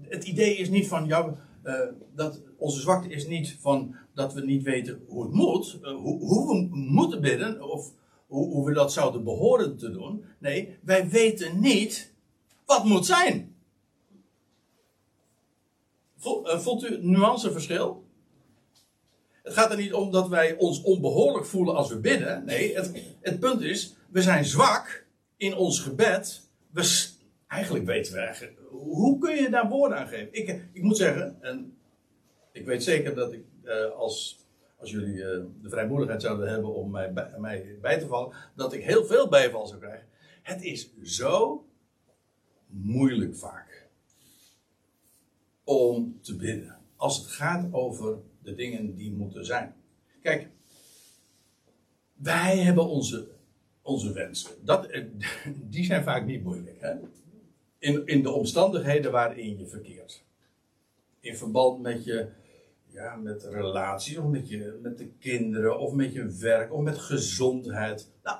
[0.00, 1.36] het idee is niet van jou.
[1.64, 1.80] Uh,
[2.14, 6.18] dat onze zwakte is niet van dat we niet weten hoe het moet, uh, hoe,
[6.18, 7.92] hoe, we moeten bidden, of
[8.26, 10.24] hoe, hoe, we dat zouden behoren te doen.
[10.38, 12.12] Nee, wij weten niet
[12.64, 13.56] wat moet zijn.
[16.16, 18.04] Voelt, uh, voelt u het nuanceverschil?
[19.42, 22.44] Het gaat er niet om dat wij ons onbehoorlijk voelen als we bidden.
[22.44, 26.50] Nee, het, het punt is, we zijn zwak in ons gebed.
[26.70, 27.08] We,
[27.46, 30.28] eigenlijk weten we eigenlijk, hoe kun je daar woorden aan geven?
[30.30, 31.76] Ik, ik moet zeggen, en
[32.56, 36.90] ik weet zeker dat ik uh, als, als jullie uh, de vrijmoedigheid zouden hebben om
[36.90, 40.06] mij bij, mij bij te vallen, dat ik heel veel bijval zou krijgen.
[40.42, 41.64] Het is zo
[42.66, 43.88] moeilijk vaak
[45.64, 46.78] om te bidden.
[46.96, 49.74] Als het gaat over de dingen die moeten zijn.
[50.22, 50.48] Kijk,
[52.14, 53.28] wij hebben onze,
[53.82, 54.50] onze wensen.
[54.64, 54.88] Dat,
[55.70, 56.80] die zijn vaak niet moeilijk.
[56.80, 56.94] Hè?
[57.78, 60.24] In, in de omstandigheden waarin je verkeert.
[61.20, 62.28] In verband met je
[62.96, 66.98] ja, met relaties, of met, je, met de kinderen, of met je werk, of met
[66.98, 68.10] gezondheid.
[68.22, 68.38] Nou,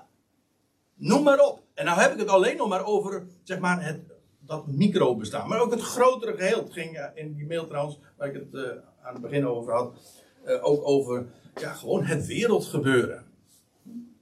[0.94, 1.62] noem maar op.
[1.74, 4.00] En nou heb ik het alleen nog maar over, zeg maar, het,
[4.38, 5.48] dat microbestaan.
[5.48, 6.62] Maar ook het grotere geheel.
[6.62, 8.62] Het ging ja, in die mail trouwens, waar ik het uh,
[9.02, 13.24] aan het begin over had, uh, ook over, ja, gewoon het wereldgebeuren.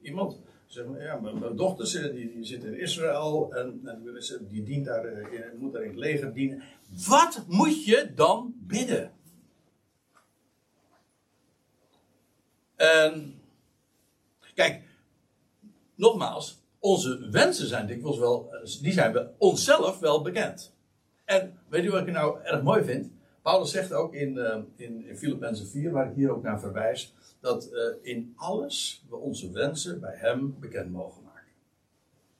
[0.02, 4.02] Iemand, zeg maar, ja, mijn, mijn dochter die, die zit in Israël en, en
[4.48, 5.04] die dient daar,
[5.58, 6.62] moet daar in het leger dienen.
[7.08, 9.12] Wat moet je dan bidden?
[12.76, 13.40] En
[14.54, 14.82] kijk,
[15.94, 20.72] nogmaals, onze wensen zijn dikwijls wel, die zijn we onszelf wel bekend.
[21.24, 23.10] En weet u wat ik nou erg mooi vind?
[23.42, 27.14] Paulus zegt ook in, uh, in, in Filippenzen 4, waar ik hier ook naar verwijs,
[27.40, 31.52] dat uh, in alles we onze wensen bij hem bekend mogen maken.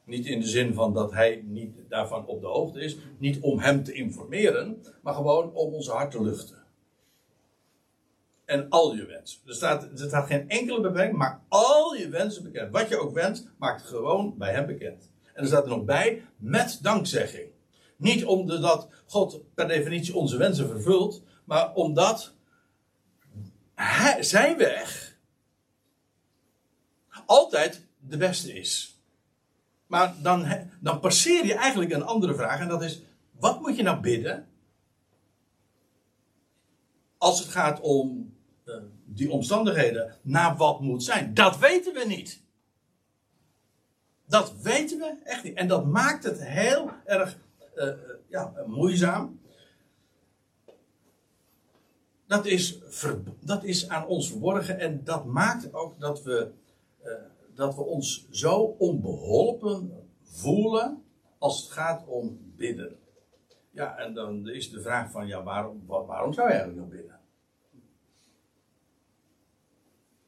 [0.04, 3.58] Niet in de zin van dat hij niet daarvan op de hoogte is, niet om
[3.58, 6.63] hem te informeren, maar gewoon om onze hart te luchten
[8.44, 9.40] en al je wensen.
[9.46, 12.72] Er staat, er staat geen enkele beperking, maar al je wensen bekend.
[12.72, 15.10] Wat je ook wenst, maak het gewoon bij hem bekend.
[15.34, 17.48] En er staat er nog bij, met dankzegging.
[17.96, 22.34] Niet omdat God per definitie onze wensen vervult, maar omdat
[23.74, 25.16] hij, zijn weg
[27.26, 28.98] altijd de beste is.
[29.86, 30.46] Maar dan,
[30.80, 33.02] dan passeer je eigenlijk een andere vraag en dat is,
[33.38, 34.48] wat moet je nou bidden?
[37.18, 38.33] Als het gaat om
[38.64, 38.74] uh,
[39.04, 41.34] die omstandigheden naar wat moet zijn.
[41.34, 42.42] Dat weten we niet.
[44.26, 45.56] Dat weten we echt niet.
[45.56, 47.38] En dat maakt het heel erg
[47.76, 47.88] uh,
[48.28, 49.40] ja, moeizaam.
[52.26, 52.78] Dat is,
[53.40, 56.50] dat is aan ons verborgen en dat maakt ook dat we,
[57.04, 57.12] uh,
[57.54, 61.02] dat we ons zo onbeholpen voelen
[61.38, 62.96] als het gaat om bidden.
[63.70, 67.13] Ja, en dan is de vraag van, ja, waarom, waarom zou je eigenlijk nog bidden?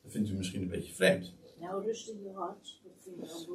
[0.07, 1.35] Dat vindt u misschien een beetje vreemd.
[1.61, 2.81] Nou, rust in je hart.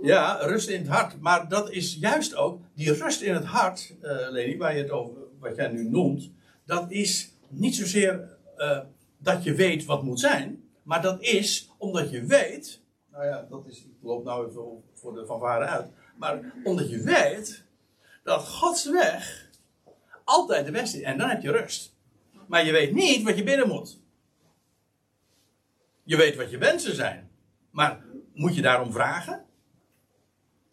[0.02, 1.20] Ja, rust in het hart.
[1.20, 4.92] Maar dat is juist ook, die rust in het hart, uh, Leni, waar je het
[4.92, 6.32] over, wat jij nu noemt,
[6.66, 8.80] dat is niet zozeer uh,
[9.18, 13.68] dat je weet wat moet zijn, maar dat is omdat je weet, nou ja, dat
[13.68, 15.88] is, ik loop nou even voor de fanfare uit,
[16.18, 17.64] maar omdat je weet
[18.24, 19.50] dat Gods weg
[20.24, 21.04] altijd de beste is.
[21.04, 21.96] En dan heb je rust.
[22.48, 24.01] Maar je weet niet wat je binnen moet.
[26.04, 27.30] Je weet wat je wensen zijn.
[27.72, 29.46] Maar moet je daarom vragen?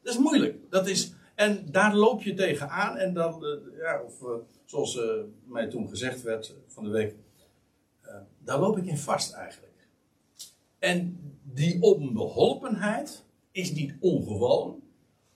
[0.02, 0.70] Dat is moeilijk.
[0.70, 2.96] Dat is, en daar loop je tegenaan.
[2.96, 4.28] En dan, eh, ja, of eh,
[4.64, 5.04] zoals eh,
[5.44, 7.14] mij toen gezegd werd van de week,
[8.44, 9.88] daar loop ik in vast eigenlijk.
[10.78, 14.82] En die onbeholpenheid is niet ongewoon.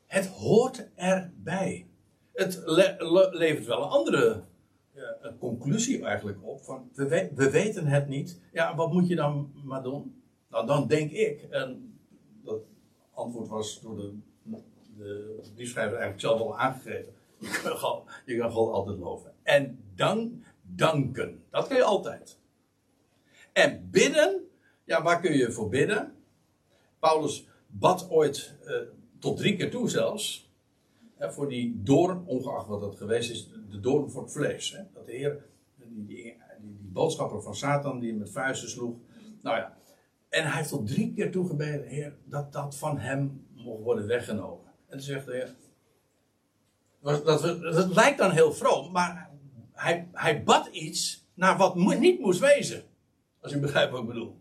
[0.07, 1.87] Het hoort erbij.
[2.33, 4.45] Het le- le- levert wel een andere
[5.23, 6.63] een conclusie eigenlijk op.
[6.65, 8.41] Van, we, we- we weten het niet.
[8.53, 10.23] Ja, wat moet je dan maar doen?
[10.51, 11.99] Nou, dan denk ik, en
[12.45, 12.61] dat
[13.15, 14.15] antwoord was door de,
[14.97, 17.13] de briefschrijver eigenlijk zelf al aangegeven.
[17.39, 19.33] Je kan, God, je kan altijd loven.
[19.43, 21.43] En dan danken.
[21.51, 22.39] Dat kun je altijd.
[23.53, 24.49] En bidden,
[24.85, 26.15] ja, waar kun je voor bidden?
[26.99, 28.75] Paulus bad ooit eh,
[29.19, 30.52] tot drie keer toe zelfs.
[31.31, 34.71] Voor die doorn, ongeacht wat dat geweest is, de doorn voor het vlees.
[34.71, 34.83] Hè.
[34.95, 35.45] Dat de Heer,
[35.77, 36.07] die, die,
[36.61, 38.97] die, boodschapper van Satan, die hem met vuisten sloeg.
[39.43, 39.77] Nou ja,
[40.29, 44.67] en hij heeft tot drie keer toegebeden, Heer, dat dat van hem mocht worden weggenomen.
[44.87, 45.55] En toen zegt de Heer,
[47.03, 49.31] dat, dat, lijkt dan heel vroom, maar
[49.73, 52.83] hij, hij bad iets naar wat niet moest wezen.
[53.41, 54.37] Als u begrijpt wat ik bedoel.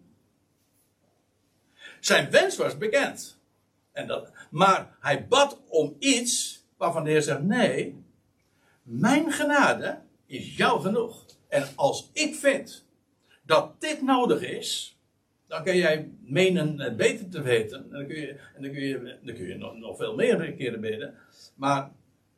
[1.99, 3.39] Zijn wens was bekend.
[3.91, 8.03] En dat, maar hij bad om iets waarvan de Heer zegt: Nee,
[8.83, 11.25] mijn genade is jou genoeg.
[11.47, 12.85] En als ik vind
[13.45, 14.99] dat dit nodig is,
[15.47, 17.83] dan kun jij menen het beter te weten.
[17.83, 20.53] En dan kun je, en dan kun je, dan kun je nog, nog veel meer
[20.53, 21.15] keren bidden.
[21.55, 21.91] Maar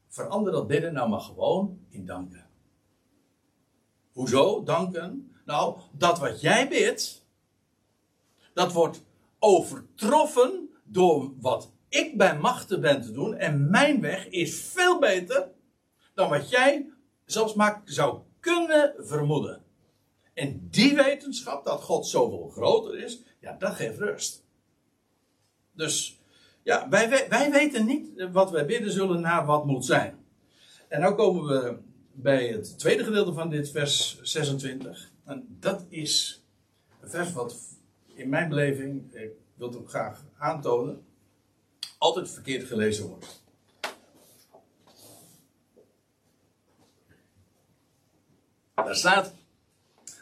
[0.08, 2.46] verander dat bidden nou maar gewoon in danken.
[4.12, 5.32] Hoezo danken?
[5.46, 7.26] Nou, dat wat jij bidt,
[8.54, 9.04] dat wordt
[9.40, 13.36] overtroffen door wat ik bij machten ben te doen.
[13.36, 15.48] En mijn weg is veel beter
[16.14, 16.90] dan wat jij
[17.26, 19.64] zelfs maar zou kunnen vermoeden.
[20.34, 24.44] En die wetenschap, dat God zoveel groter is, ja, dat geeft rust.
[25.72, 26.22] Dus,
[26.64, 30.26] ja, wij, wij, weten niet wat wij bidden zullen naar wat moet zijn.
[30.88, 31.78] En nu komen we
[32.12, 35.12] bij het tweede gedeelte van dit vers 26.
[35.26, 36.44] En dat is
[37.02, 37.58] een vers wat
[38.14, 41.06] in mijn beleving, ik wil het ook graag aantonen,
[41.98, 43.42] altijd verkeerd gelezen wordt.
[48.76, 49.34] Daar staat,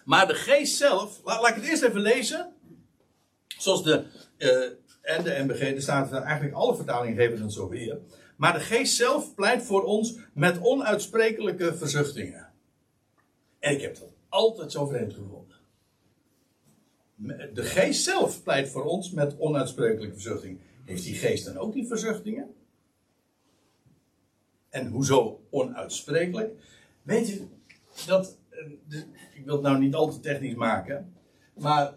[0.06, 2.54] maar de geest zelf, laat, ik het eerst even lezen,
[3.58, 4.06] zoals de,
[4.38, 8.00] eh, en de MBG, er staat eigenlijk alle vertalingen geven het zo weer.
[8.38, 12.50] Maar de geest zelf pleit voor ons met onuitsprekelijke verzuchtingen.
[13.60, 15.58] En ik heb dat altijd zo vreemd gevonden.
[17.54, 20.62] De geest zelf pleit voor ons met onuitsprekelijke verzuchtingen.
[20.91, 22.54] Heeft die geest dan ook die verzuchtingen?
[24.69, 26.54] En hoezo onuitsprekelijk?
[27.01, 27.49] Weet u,
[28.06, 28.97] dat, eh,
[29.34, 31.13] ik wil het nou niet al te technisch maken,
[31.54, 31.93] maar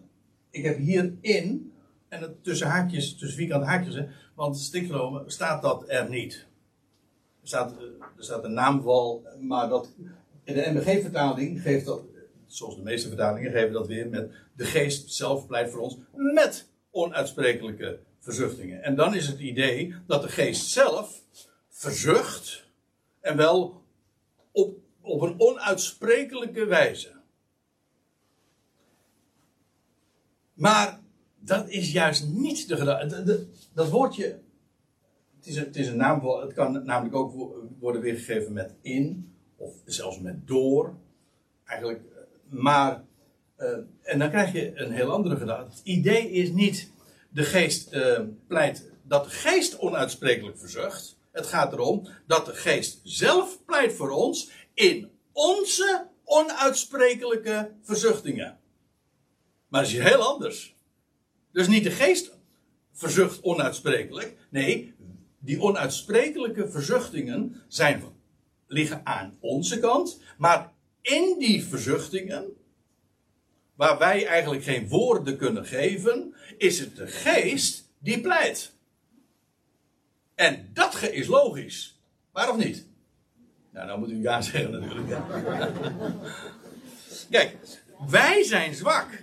[0.50, 1.72] ik heb hierin,
[2.08, 6.46] en het tussen haakjes, tussen vierkante haakjes, hè, want stikgenomen staat dat er niet.
[7.40, 7.82] Er staat, eh,
[8.16, 9.94] er staat een naamval, maar dat,
[10.44, 12.02] in de MBG-vertaling geeft dat,
[12.46, 16.68] zoals de meeste vertalingen geven dat weer met de geest zelf pleit voor ons met
[16.90, 18.82] onuitsprekelijke verzuchtingen.
[18.82, 21.22] En dan is het idee dat de geest zelf
[21.68, 22.64] verzucht
[23.20, 23.82] en wel
[24.52, 27.12] op, op een onuitsprekelijke wijze.
[30.54, 31.00] Maar
[31.38, 33.46] dat is juist niet de gedachte.
[33.72, 34.40] Dat woordje,
[35.36, 38.74] het is, een, het is een naam, het kan namelijk ook wo- worden weergegeven met
[38.80, 40.94] in, of zelfs met door.
[41.64, 43.04] Eigenlijk, eh, maar,
[43.56, 45.70] eh, en dan krijg je een heel andere gedachte.
[45.70, 46.92] Het idee is niet
[47.34, 51.18] de geest eh, pleit, dat de geest onuitsprekelijk verzucht.
[51.32, 58.58] Het gaat erom dat de geest zelf pleit voor ons in onze onuitsprekelijke verzuchtingen.
[59.68, 60.76] Maar dat is heel anders.
[61.52, 62.32] Dus niet de geest
[62.92, 64.36] verzucht onuitsprekelijk.
[64.50, 64.94] Nee,
[65.38, 68.02] die onuitsprekelijke verzuchtingen zijn,
[68.66, 70.20] liggen aan onze kant.
[70.38, 72.56] Maar in die verzuchtingen,
[73.74, 78.72] waar wij eigenlijk geen woorden kunnen geven, is het de geest die pleit.
[80.34, 82.00] En dat is logisch.
[82.32, 82.86] Maar of niet?
[83.70, 85.08] Nou, dan moet u ja zeggen natuurlijk.
[87.30, 87.56] Kijk,
[88.08, 89.22] wij zijn zwak.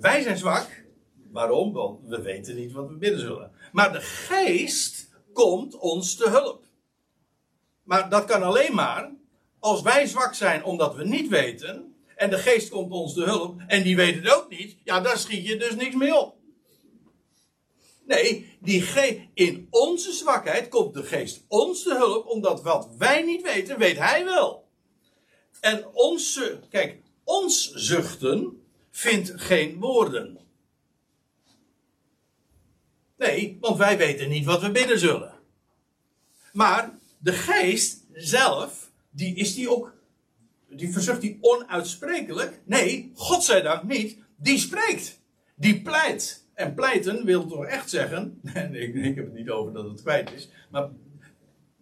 [0.00, 0.84] Wij zijn zwak.
[1.30, 1.72] Waarom?
[1.72, 3.50] Want we weten niet wat we bidden zullen.
[3.72, 6.64] Maar de geest komt ons te hulp.
[7.82, 9.10] Maar dat kan alleen maar
[9.58, 11.95] als wij zwak zijn omdat we niet weten.
[12.16, 13.60] En de geest komt ons te hulp.
[13.66, 14.76] En die weet het ook niet.
[14.84, 16.36] Ja, daar schiet je dus niks mee op.
[18.06, 18.84] Nee, die
[19.34, 22.26] in onze zwakheid komt de geest ons te hulp.
[22.26, 24.68] Omdat wat wij niet weten, weet hij wel.
[25.60, 30.38] En onze, kijk, ons zuchten vindt geen woorden.
[33.16, 35.34] Nee, want wij weten niet wat we bidden zullen.
[36.52, 39.94] Maar de geest zelf, die is die ook,
[40.76, 42.60] die verzucht die onuitsprekelijk?
[42.64, 44.18] Nee, godzijdank niet.
[44.36, 45.20] Die spreekt.
[45.54, 46.44] Die pleit.
[46.54, 50.02] En pleiten wil toch echt zeggen, en ik, ik heb het niet over dat het
[50.02, 50.88] kwijt is, maar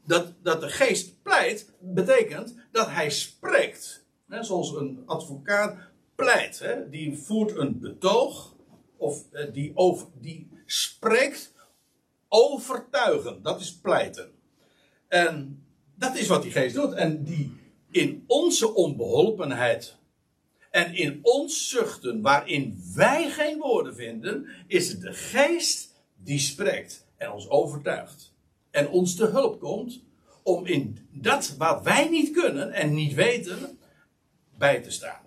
[0.07, 4.05] dat, dat de geest pleit, betekent dat hij spreekt.
[4.29, 5.77] zoals een advocaat
[6.15, 6.77] pleit.
[6.91, 8.55] Die voert een betoog,
[8.97, 11.53] of eh, die, over, die spreekt
[12.29, 13.43] overtuigen.
[13.43, 14.31] Dat is pleiten.
[15.09, 15.65] En
[15.95, 16.93] dat is wat die geest doet.
[16.93, 17.64] En die
[17.95, 19.97] in onze onbeholpenheid
[20.71, 27.07] en in ons zuchten, waarin wij geen woorden vinden, is het de geest die spreekt
[27.17, 28.33] en ons overtuigt.
[28.71, 30.03] En ons te hulp komt
[30.43, 33.79] om in dat wat wij niet kunnen en niet weten,
[34.59, 35.23] bij te staan.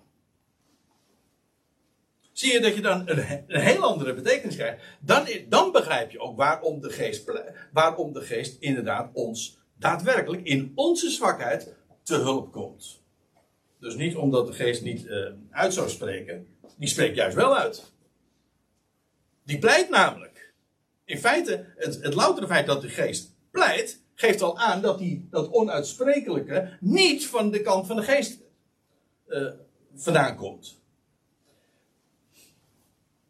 [2.32, 4.84] Zie je dat je dan een, een heel andere betekenis krijgt.
[5.00, 7.32] Dan, dan begrijp je ook waarom de, geest,
[7.72, 11.76] waarom de geest inderdaad ons daadwerkelijk in onze zwakheid
[12.08, 13.02] te hulp komt.
[13.78, 16.46] Dus niet omdat de geest niet uh, uit zou spreken.
[16.76, 17.92] Die spreekt juist wel uit.
[19.44, 20.52] Die pleit namelijk.
[21.04, 25.26] In feite, het, het loutere feit dat de geest pleit, geeft al aan dat die,
[25.30, 28.40] dat onuitsprekelijke niet van de kant van de geest
[29.26, 29.50] uh,
[29.94, 30.80] vandaan komt.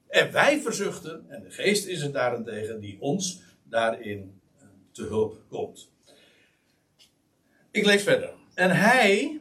[0.08, 5.40] En wij verzuchten, en de geest is het daarentegen die ons daarin eh, te hulp
[5.48, 5.90] komt.
[7.70, 8.38] Ik lees verder.
[8.58, 9.40] En hij,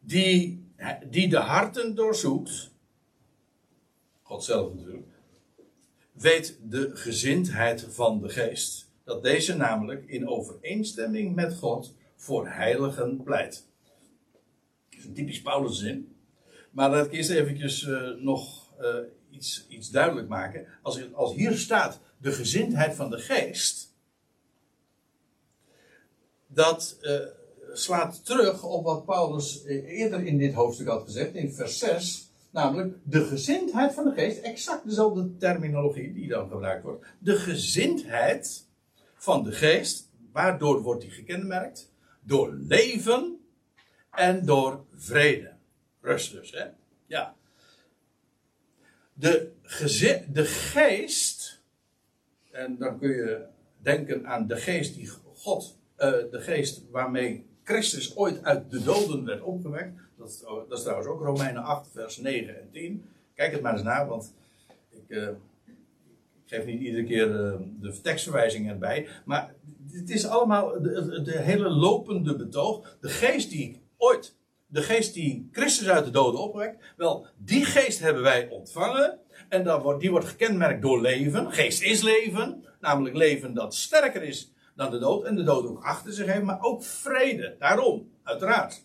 [0.00, 0.64] die,
[1.06, 2.70] die de harten doorzoekt,
[4.22, 5.06] God zelf natuurlijk,
[6.12, 8.90] weet de gezindheid van de geest.
[9.04, 13.66] Dat deze namelijk in overeenstemming met God voor heiligen pleit.
[14.88, 16.16] Dat is een typisch Paulus zin.
[16.70, 18.96] Maar laat ik eerst eventjes uh, nog uh,
[19.30, 20.66] iets, iets duidelijk maken.
[20.82, 23.94] Als, als hier staat de gezindheid van de geest.
[26.46, 27.18] Dat uh,
[27.78, 32.30] slaat terug op wat Paulus eerder in dit hoofdstuk had gezegd, in vers 6.
[32.50, 37.06] Namelijk de gezindheid van de geest, exact dezelfde terminologie die dan gebruikt wordt.
[37.18, 38.66] De gezindheid
[39.14, 41.92] van de geest, waardoor wordt die gekenmerkt?
[42.22, 43.40] Door leven
[44.10, 45.52] en door vrede.
[46.00, 46.64] Rust dus, hè?
[47.06, 47.34] Ja.
[49.12, 49.52] De,
[50.32, 51.62] de geest,
[52.50, 53.44] en dan kun je
[53.78, 59.24] denken aan de geest die God, uh, de geest waarmee Christus ooit uit de doden
[59.24, 59.98] werd opgewekt.
[60.18, 63.04] Dat, is, dat trouwens ook Romeinen 8, vers 9 en 10.
[63.34, 64.34] Kijk het maar eens na, want
[64.90, 69.08] ik, uh, ik geef niet iedere keer uh, de tekstverwijzingen erbij.
[69.24, 69.54] Maar
[69.92, 72.96] het is allemaal de, de, hele lopende betoog.
[73.00, 74.36] De geest die ooit,
[74.66, 76.84] de geest die Christus uit de doden opwekt.
[76.96, 79.18] Wel, die geest hebben wij ontvangen.
[79.48, 81.52] En wordt, die wordt gekenmerkt door leven.
[81.52, 82.64] Geest is leven.
[82.80, 85.24] Namelijk leven dat sterker is dan de dood.
[85.24, 87.56] En de dood ook achter zich heeft, maar ook vrede.
[87.58, 88.84] Daarom, uiteraard.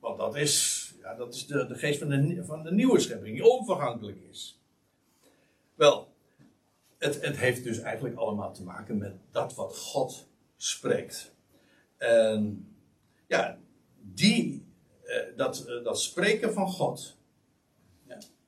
[0.00, 3.36] Want dat is, ja, dat is de, de geest van de, van de nieuwe schepping,
[3.36, 4.60] die onvergankelijk is.
[5.74, 6.14] Wel,
[6.98, 11.34] het, het heeft dus eigenlijk allemaal te maken met dat wat God spreekt.
[11.96, 12.74] En
[13.26, 13.58] ja,
[14.00, 14.66] die,
[15.02, 17.16] eh, dat, eh, dat spreken van God,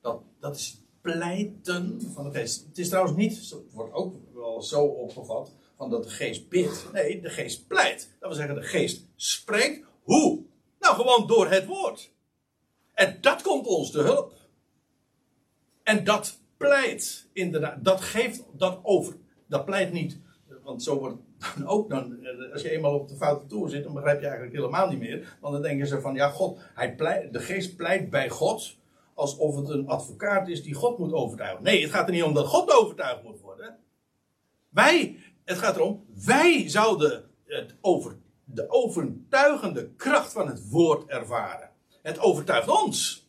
[0.01, 2.67] dat, dat is pleiten van de geest.
[2.67, 6.89] Het is trouwens niet, wordt ook wel zo opgevat, van dat de geest bidt.
[6.93, 8.17] Nee, de geest pleit.
[8.21, 9.87] Dat wil zeggen, de geest spreekt.
[10.03, 10.45] Hoe?
[10.79, 12.13] Nou, gewoon door het woord.
[12.95, 14.33] En dat komt ons te hulp.
[15.83, 17.85] En dat pleit inderdaad.
[17.85, 19.17] Dat geeft dat over.
[19.47, 20.21] Dat pleit niet.
[20.63, 22.27] Want zo wordt dan ook dan.
[22.53, 25.37] Als je eenmaal op de foute toer zit, dan begrijp je eigenlijk helemaal niet meer.
[25.41, 26.59] Want dan denken ze van ja, God.
[26.75, 28.77] Hij pleit, de geest pleit bij God.
[29.15, 31.65] Alsof het een advocaat is die God moet overtuigen.
[31.65, 33.79] Nee, het gaat er niet om dat God overtuigd moet worden.
[34.69, 35.19] Wij
[35.49, 41.71] het gaat erom, wij zouden het over, de overtuigende kracht van het woord ervaren.
[42.03, 43.29] Het overtuigt ons.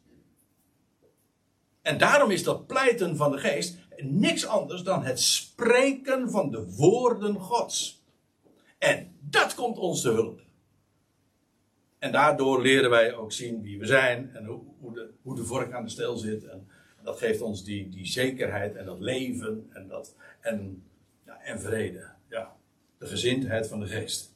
[1.82, 6.76] En daarom is dat pleiten van de geest niks anders dan het spreken van de
[6.76, 8.04] woorden Gods.
[8.78, 10.42] En dat komt ons te hulp.
[12.00, 15.46] En daardoor leren wij ook zien wie we zijn en hoe, hoe, de, hoe de
[15.46, 16.44] vork aan de steel zit.
[16.44, 16.68] En
[17.04, 20.84] dat geeft ons die, die zekerheid en dat leven en, dat, en
[21.50, 22.10] en vrede.
[22.30, 22.56] Ja,
[22.98, 24.34] de gezindheid van de geest.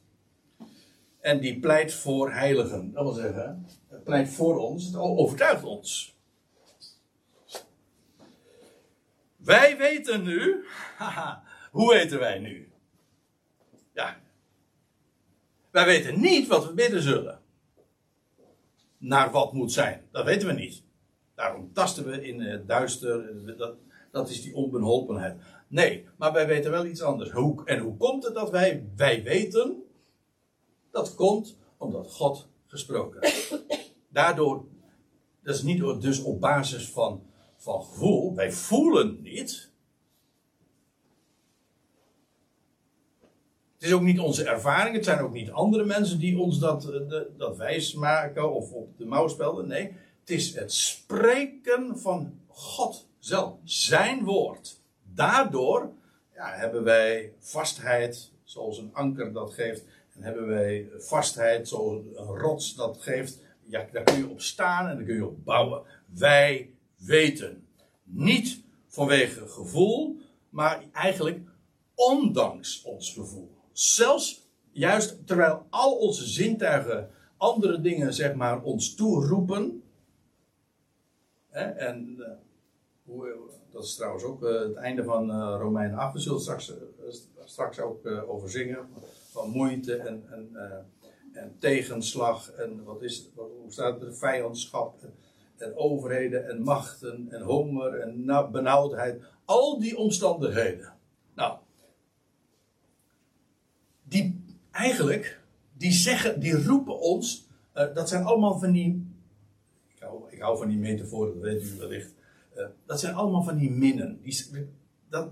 [1.20, 2.92] En die pleit voor heiligen.
[2.92, 6.16] Dat wil zeggen, het pleit voor ons, het overtuigt ons.
[9.36, 10.64] Wij weten nu,
[11.72, 12.72] hoe weten wij nu?
[13.92, 14.20] Ja,
[15.70, 17.40] wij weten niet wat we bidden zullen.
[18.98, 20.82] Naar wat moet zijn, dat weten we niet.
[21.34, 23.46] Daarom tasten we in het duister.
[23.56, 23.76] Dat,
[24.10, 25.40] Dat is die onbeholpenheid.
[25.68, 27.30] Nee, maar wij weten wel iets anders.
[27.30, 29.82] Hoe, en hoe komt het dat wij, wij weten?
[30.90, 33.64] Dat komt omdat God gesproken heeft.
[34.08, 34.64] Daardoor,
[35.42, 37.22] dat is niet dus op basis van,
[37.56, 38.34] van gevoel.
[38.34, 39.72] Wij voelen niet.
[43.74, 44.94] Het is ook niet onze ervaring.
[44.94, 48.72] Het zijn ook niet andere mensen die ons dat, eh, de, dat wijs maken of
[48.72, 49.66] op de mouw spelden.
[49.66, 53.54] Nee, het is het spreken van God zelf.
[53.64, 54.82] Zijn woord.
[55.14, 55.92] Daardoor
[56.34, 59.84] ja, hebben wij vastheid, zoals een anker dat geeft.
[60.14, 63.42] En hebben wij vastheid, zoals een rots dat geeft.
[63.62, 65.82] Ja, daar kun je op staan en daar kun je op bouwen.
[66.06, 67.66] Wij weten.
[68.02, 70.16] Niet vanwege gevoel,
[70.48, 71.48] maar eigenlijk
[71.94, 73.54] ondanks ons gevoel.
[73.72, 79.82] Zelfs juist terwijl al onze zintuigen andere dingen, zeg maar, ons toeroepen.
[81.48, 82.26] Hè, en uh,
[83.04, 86.12] hoe, dat is trouwens ook uh, het einde van uh, Romeinen 8.
[86.12, 86.72] We zullen straks,
[87.44, 88.88] straks ook over zingen.
[89.30, 90.56] Van moeite en, en,
[91.32, 92.50] en tegenslag.
[92.50, 94.18] En wat is, wat, hoe staat het?
[94.18, 95.02] Vijandschap.
[95.02, 95.14] En,
[95.56, 99.22] en overheden en machten en honger en benauwdheid.
[99.44, 100.92] Al die omstandigheden.
[101.34, 101.58] Nou,
[104.02, 105.40] die eigenlijk,
[105.72, 109.06] die zeggen, die roepen ons, dat zijn allemaal van die,
[109.94, 112.14] ik hou, ik hou van die metaforen, dat weet u wellicht.
[112.56, 114.20] Uh, dat zijn allemaal van die minnen.
[114.22, 114.68] Die,
[115.08, 115.28] dat,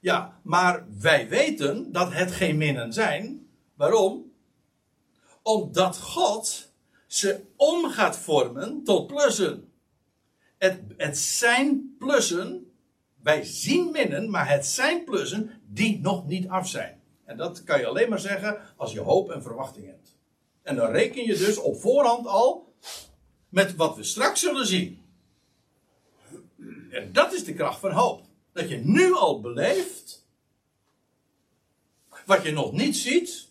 [0.00, 3.48] ja, maar wij weten dat het geen minnen zijn.
[3.74, 4.32] Waarom?
[5.42, 6.72] Omdat God
[7.06, 9.72] ze om gaat vormen tot plussen.
[10.58, 12.72] Het, het zijn plussen,
[13.22, 17.00] wij zien minnen, maar het zijn plussen die nog niet af zijn.
[17.24, 20.16] En dat kan je alleen maar zeggen als je hoop en verwachting hebt.
[20.62, 22.74] En dan reken je dus op voorhand al
[23.48, 25.07] met wat we straks zullen zien.
[26.90, 28.24] En dat is de kracht van hoop.
[28.52, 30.26] Dat je nu al beleeft
[32.28, 33.48] wat je nog niet ziet,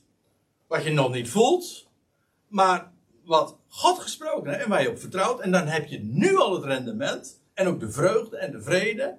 [0.68, 1.88] wat je nog niet voelt,
[2.48, 2.92] maar
[3.24, 5.40] wat God gesproken heeft en waar je op vertrouwt.
[5.40, 9.18] En dan heb je nu al het rendement en ook de vreugde en de vrede.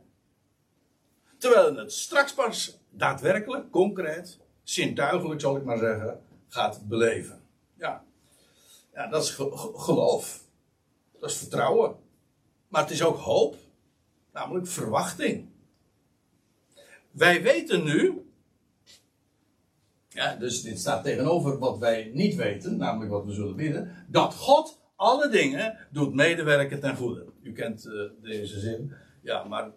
[1.38, 7.40] Terwijl het straks pas daadwerkelijk, concreet, zintuigelijk zal ik maar zeggen, gaat beleven.
[7.74, 8.04] Ja,
[8.94, 9.30] ja dat is
[9.74, 10.44] geloof.
[11.20, 11.96] Dat is vertrouwen.
[12.68, 13.56] Maar het is ook hoop,
[14.38, 15.48] namelijk verwachting.
[17.10, 18.30] Wij weten nu,
[20.08, 24.34] ja, dus dit staat tegenover wat wij niet weten, namelijk wat we zullen bidden, dat
[24.34, 27.26] God alle dingen doet medewerken ten goede.
[27.42, 28.92] U kent uh, deze zin.
[29.22, 29.72] Ja, maar uh,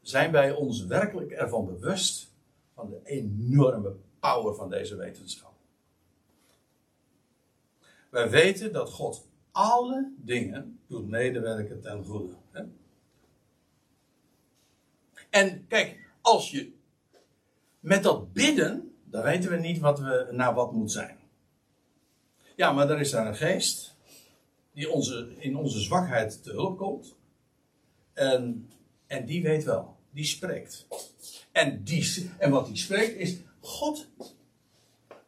[0.00, 2.32] zijn wij ons werkelijk ervan bewust
[2.74, 5.52] van de enorme power van deze wetenschap.
[8.10, 12.32] Wij weten dat God alle dingen doet medewerken ten goede.
[15.30, 16.72] En kijk, als je
[17.80, 21.16] met dat bidden, dan weten we niet wat we, naar wat moet zijn.
[22.56, 23.96] Ja, maar er is daar een geest
[24.72, 27.16] die onze, in onze zwakheid te hulp komt.
[28.12, 28.70] En,
[29.06, 30.86] en die weet wel, die spreekt.
[31.52, 34.08] En, die, en wat die spreekt is, God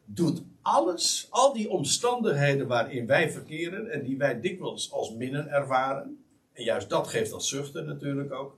[0.05, 6.23] doet alles, al die omstandigheden waarin wij verkeren en die wij dikwijls als minnen ervaren.
[6.53, 8.57] En juist dat geeft als zuchten natuurlijk ook.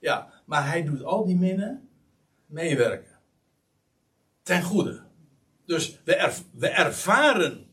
[0.00, 1.88] Ja, maar hij doet al die minnen
[2.46, 3.18] meewerken.
[4.42, 5.02] Ten goede.
[5.64, 7.66] Dus we, ervaren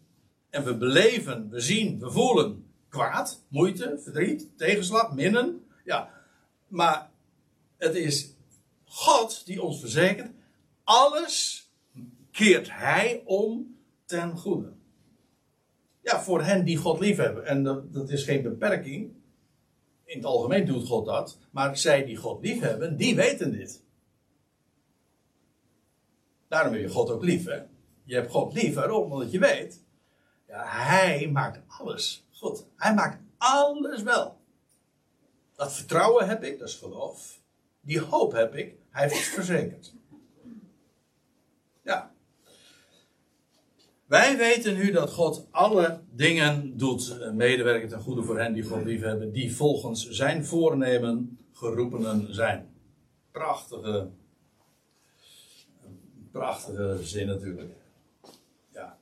[0.50, 5.66] en we beleven, we zien, we voelen kwaad, moeite, verdriet, tegenslag, minnen.
[5.86, 6.10] Ja,
[6.68, 7.10] maar
[7.78, 8.34] het is
[8.86, 10.32] God die ons verzekert,
[10.84, 11.70] alles
[12.32, 14.74] keert Hij om ten goede.
[16.02, 17.46] Ja, voor hen die God liefhebben.
[17.46, 19.14] En dat is geen beperking.
[20.12, 21.38] In het algemeen doet God dat.
[21.52, 23.84] Maar zij die God liefhebben, die weten dit.
[26.48, 27.62] Daarom heb je God ook lief, hè?
[28.04, 29.12] Je hebt God lief, waarom?
[29.12, 29.84] Omdat je weet.
[30.48, 32.66] Ja, hij maakt alles goed.
[32.76, 34.40] Hij maakt alles wel.
[35.56, 37.42] Dat vertrouwen heb ik, dat is geloof.
[37.82, 39.94] Die hoop heb ik, hij heeft het verzekerd.
[41.82, 42.14] Ja.
[44.12, 48.64] Wij weten nu dat God alle dingen doet eh, medewerken ten goede voor hen die
[48.64, 52.70] God lief hebben, die volgens zijn voornemen geroepenen zijn.
[53.32, 54.10] Prachtige,
[56.32, 57.72] prachtige zin natuurlijk.
[58.74, 58.98] Ja.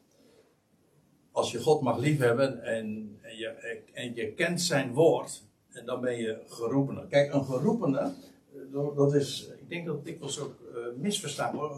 [1.32, 3.48] Als je God mag liefhebben en, en, je,
[3.94, 7.08] en je kent zijn woord, en dan ben je geroepene.
[7.08, 11.78] Kijk, een geroepene, eh, dat is, ik denk dat dikwijls ook uh, misverstaan wordt.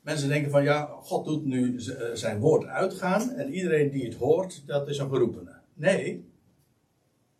[0.00, 4.14] Mensen denken van ja, God doet nu eh, zijn woord uitgaan en iedereen die het
[4.14, 5.60] hoort, dat is een geroepene.
[5.74, 6.24] Nee,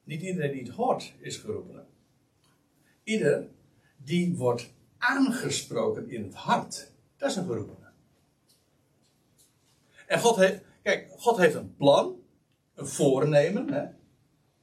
[0.05, 1.85] niet iedereen die het hoort is geroepene.
[3.03, 3.49] Ieder
[3.97, 6.93] die wordt aangesproken in het hart.
[7.17, 7.89] Dat is een geroepene.
[10.07, 12.23] En God heeft, kijk, God heeft een plan,
[12.75, 13.87] een voornemen, hè?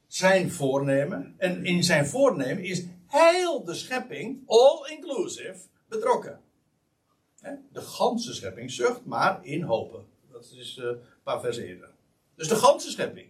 [0.06, 1.34] zijn voornemen.
[1.36, 5.56] En in zijn voornemen is heel de schepping, all inclusive,
[5.88, 6.40] betrokken.
[7.72, 10.04] De ganse schepping zucht, maar in hopen.
[10.30, 11.90] Dat is uh, een paar versen eerder.
[12.34, 13.28] Dus de ganse schepping.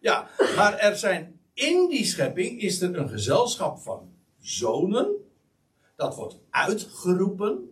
[0.00, 5.08] Ja, maar er zijn in die schepping is er een gezelschap van zonen.
[5.96, 7.70] Dat wordt uitgeroepen.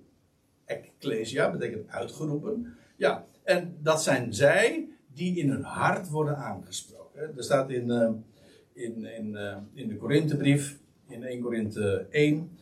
[0.64, 2.76] Ecclesia betekent uitgeroepen.
[2.96, 7.36] Ja, en dat zijn zij die in hun hart worden aangesproken.
[7.36, 8.10] Er staat in, uh,
[8.72, 12.58] in, in, uh, in de Korinthebrief, in 1 Korinthe 1,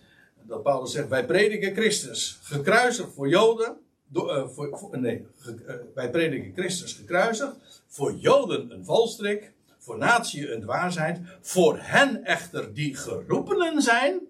[0.47, 3.77] dat Paulus zegt: Wij prediken Christus, gekruisigd voor Joden.
[4.13, 7.83] Uh, voor, voor, nee, ge, wij prediken Christus gekruisigd.
[7.87, 11.21] Voor Joden een valstrik, voor natie een dwaasheid.
[11.41, 14.21] Voor hen echter die geroepenen zijn,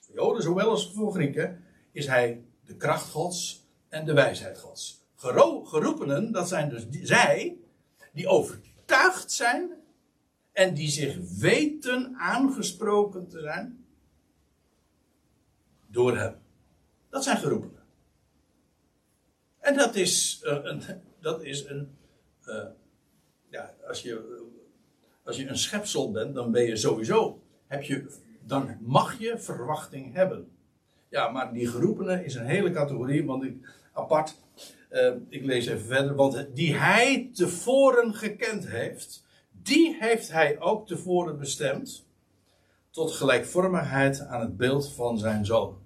[0.00, 5.04] voor Joden zowel als voor Grieken, is hij de kracht Gods en de wijsheid Gods.
[5.16, 7.56] Gero, geroepenen, dat zijn dus zij
[8.12, 9.70] die overtuigd zijn
[10.52, 13.79] en die zich weten aangesproken te zijn
[15.90, 16.34] door hem.
[17.08, 17.82] Dat zijn geroepenen.
[19.58, 20.82] En dat is uh, een.
[21.20, 21.96] Dat is een
[22.48, 22.64] uh,
[23.50, 24.42] ja, als je,
[25.24, 27.42] als je een schepsel bent, dan ben je sowieso.
[27.66, 28.06] Heb je,
[28.46, 30.50] dan mag je verwachting hebben.
[31.08, 34.34] Ja, maar die geroepenen is een hele categorie, want ik apart.
[34.90, 36.14] Uh, ik lees even verder.
[36.14, 42.08] Want die hij tevoren gekend heeft, die heeft hij ook tevoren bestemd.
[42.90, 45.78] Tot gelijkvormigheid aan het beeld van zijn zoon.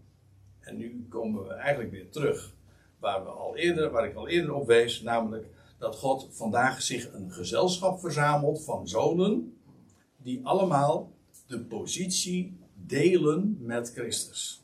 [0.61, 2.53] En nu komen we eigenlijk weer terug
[2.99, 5.47] waar, we al eerder, waar ik al eerder op wees, namelijk
[5.79, 9.59] dat God vandaag zich een gezelschap verzamelt van zonen,
[10.17, 11.13] die allemaal
[11.47, 14.63] de positie delen met Christus.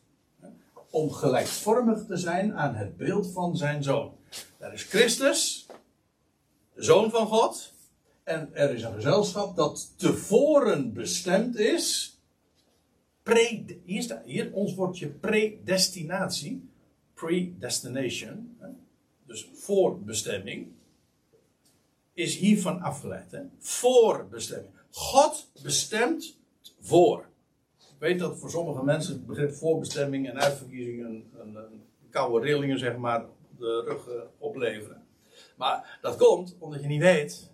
[0.91, 4.13] Om gelijkvormig te zijn aan het beeld van zijn zoon.
[4.59, 5.67] Daar is Christus,
[6.75, 7.73] de zoon van God,
[8.25, 12.19] en er is een gezelschap dat tevoren bestemd is.
[13.85, 16.69] Hier staat hier ons woordje predestinatie.
[17.15, 18.59] Predestination.
[19.27, 20.69] Dus voorbestemming.
[22.13, 23.31] Is hiervan afgeleid.
[23.31, 23.41] Hè?
[23.59, 24.73] Voorbestemming.
[24.91, 26.39] God bestemt
[26.81, 27.29] voor.
[27.79, 31.25] Ik weet dat voor sommige mensen het begrip voorbestemming en uitverkiezing een,
[32.11, 33.25] koude rillingen zeg maar
[33.59, 35.07] de rug uh, opleveren.
[35.57, 37.51] Maar dat komt omdat je niet weet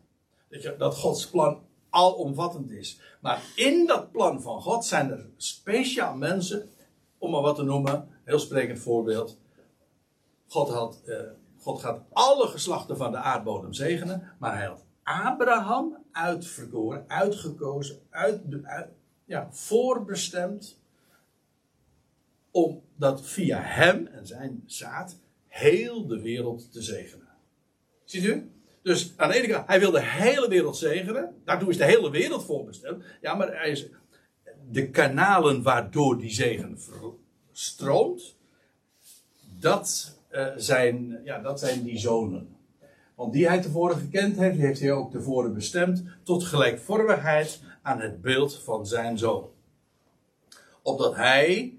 [0.49, 1.63] dat, je, dat Gods plan
[1.97, 3.01] alomvattend is.
[3.21, 6.71] Maar in dat plan van God zijn er speciaal mensen,
[7.19, 9.39] om maar wat te noemen, heel sprekend voorbeeld.
[10.47, 11.21] God, had, uh,
[11.59, 18.41] God gaat alle geslachten van de aardbodem zegenen, maar hij had Abraham uitverkoren, uitgekozen, uit,
[18.63, 18.89] uit,
[19.25, 20.79] ja, voorbestemd,
[22.51, 27.29] omdat via hem en zijn zaad heel de wereld te zegenen.
[28.05, 28.51] Ziet u?
[28.87, 31.35] Dus aan de ene kant, hij wil de hele wereld zegenen.
[31.45, 33.05] Daartoe is de hele wereld voorbestemd.
[33.21, 33.87] Ja, maar hij is
[34.71, 36.79] de kanalen waardoor die zegen
[37.53, 38.37] stroomt,
[39.61, 42.57] dat, uh, zijn, ja, dat zijn die zonen.
[43.15, 48.21] Want die hij tevoren gekend heeft, heeft hij ook tevoren bestemd tot gelijkvormigheid aan het
[48.21, 49.51] beeld van zijn zoon.
[50.83, 51.79] Opdat hij,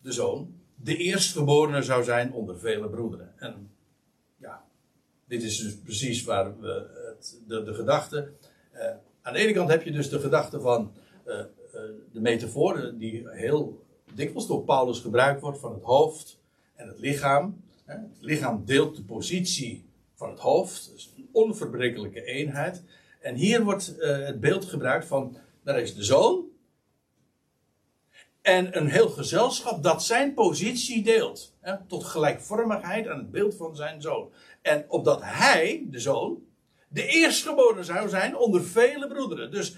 [0.00, 3.32] de zoon, de eerstgeborene zou zijn onder vele broederen.
[3.38, 3.71] En
[5.32, 6.86] dit is dus precies waar we
[7.46, 8.32] de, de gedachte.
[8.74, 8.80] Uh,
[9.22, 10.92] aan de ene kant heb je dus de gedachte van
[11.26, 11.44] uh, uh,
[12.12, 13.82] de metafoor, die heel
[14.14, 16.38] dikwijls door Paulus gebruikt wordt van het hoofd
[16.74, 17.62] en het lichaam.
[17.84, 22.82] Het lichaam deelt de positie van het hoofd, dus een onverbrekelijke eenheid.
[23.20, 26.44] En hier wordt het beeld gebruikt van, daar is de zoon.
[28.42, 31.54] En een heel gezelschap dat zijn positie deelt.
[31.86, 34.30] Tot gelijkvormigheid aan het beeld van zijn zoon.
[34.62, 36.42] En opdat hij, de zoon,
[36.88, 39.50] de eerstgeboren zou zijn onder vele broederen.
[39.50, 39.76] Dus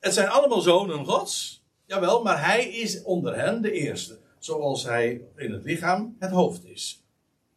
[0.00, 1.64] het zijn allemaal zonen gods.
[1.84, 4.18] Jawel, maar hij is onder hen de eerste.
[4.38, 7.04] Zoals hij in het lichaam het hoofd is.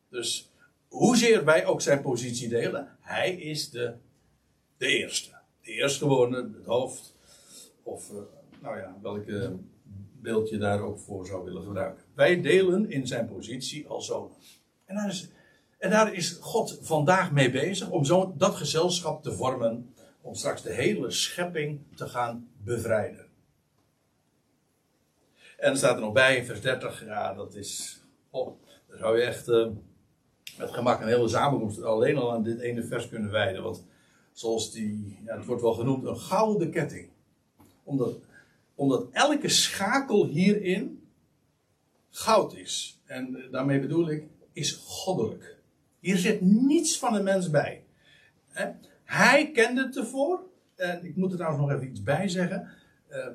[0.09, 0.51] Dus
[0.88, 3.93] hoezeer wij ook zijn positie delen, hij is de,
[4.78, 5.30] de eerste.
[5.61, 7.15] De eerstgeborene, het hoofd.
[7.84, 8.17] Of, uh,
[8.61, 9.55] nou ja, welke
[10.21, 12.03] beeld je daar ook voor zou willen gebruiken.
[12.13, 14.38] Wij delen in zijn positie als zonen.
[14.86, 15.28] En daar is
[15.86, 19.94] en daar is God vandaag mee bezig om zo dat gezelschap te vormen.
[20.22, 23.26] Om straks de hele schepping te gaan bevrijden.
[25.58, 27.06] En er staat er nog bij in vers 30.
[27.06, 28.02] Ja, dat is.
[28.30, 29.68] Oh, daar zou je echt uh,
[30.58, 33.64] met gemak een hele samenkomst alleen al aan dit ene vers kunnen wijden.
[33.64, 33.86] Want
[34.32, 35.20] zoals die.
[35.26, 37.10] Ja, het wordt wel genoemd een gouden ketting.
[37.84, 38.16] Omdat
[38.76, 41.08] Omdat elke schakel hierin
[42.10, 43.02] goud is.
[43.06, 44.24] En daarmee bedoel ik,
[44.54, 45.55] is goddelijk.
[46.06, 47.84] Hier zit niets van een mens bij.
[49.03, 50.43] Hij kende het ervoor.
[50.76, 52.68] En ik moet er trouwens nog even iets bij zeggen.
[53.08, 53.28] Eh,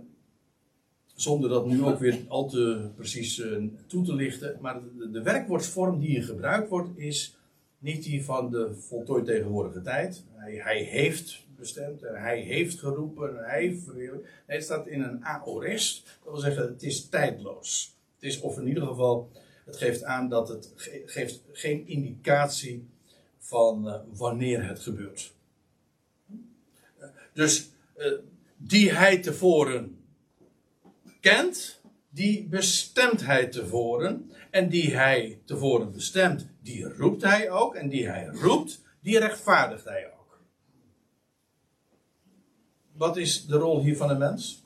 [1.15, 4.59] zonder dat nu ook weer al te precies uh, toe te lichten.
[4.61, 7.37] Maar de, de, werkwoordsvorm die hier gebruikt wordt, is
[7.79, 10.25] niet die van de voltooid tegenwoordige tijd.
[10.35, 14.11] Hij, hij heeft bestemd hij heeft geroepen en hij Nee,
[14.47, 16.19] het staat in een aorist.
[16.25, 17.97] Dat wil zeggen, het is tijdloos.
[18.15, 19.31] Het is, of in ieder geval,
[19.71, 22.89] het geeft aan dat het ge geeft geen indicatie
[23.39, 25.33] van uh, wanneer het gebeurt.
[27.33, 28.13] Dus uh,
[28.57, 30.05] die hij tevoren
[31.21, 34.33] kent, die bestemt hij tevoren.
[34.51, 37.75] En die hij tevoren bestemt, die roept hij ook.
[37.75, 40.39] En die hij roept, die rechtvaardigt hij ook.
[42.93, 44.63] Wat is de rol hier van een mens?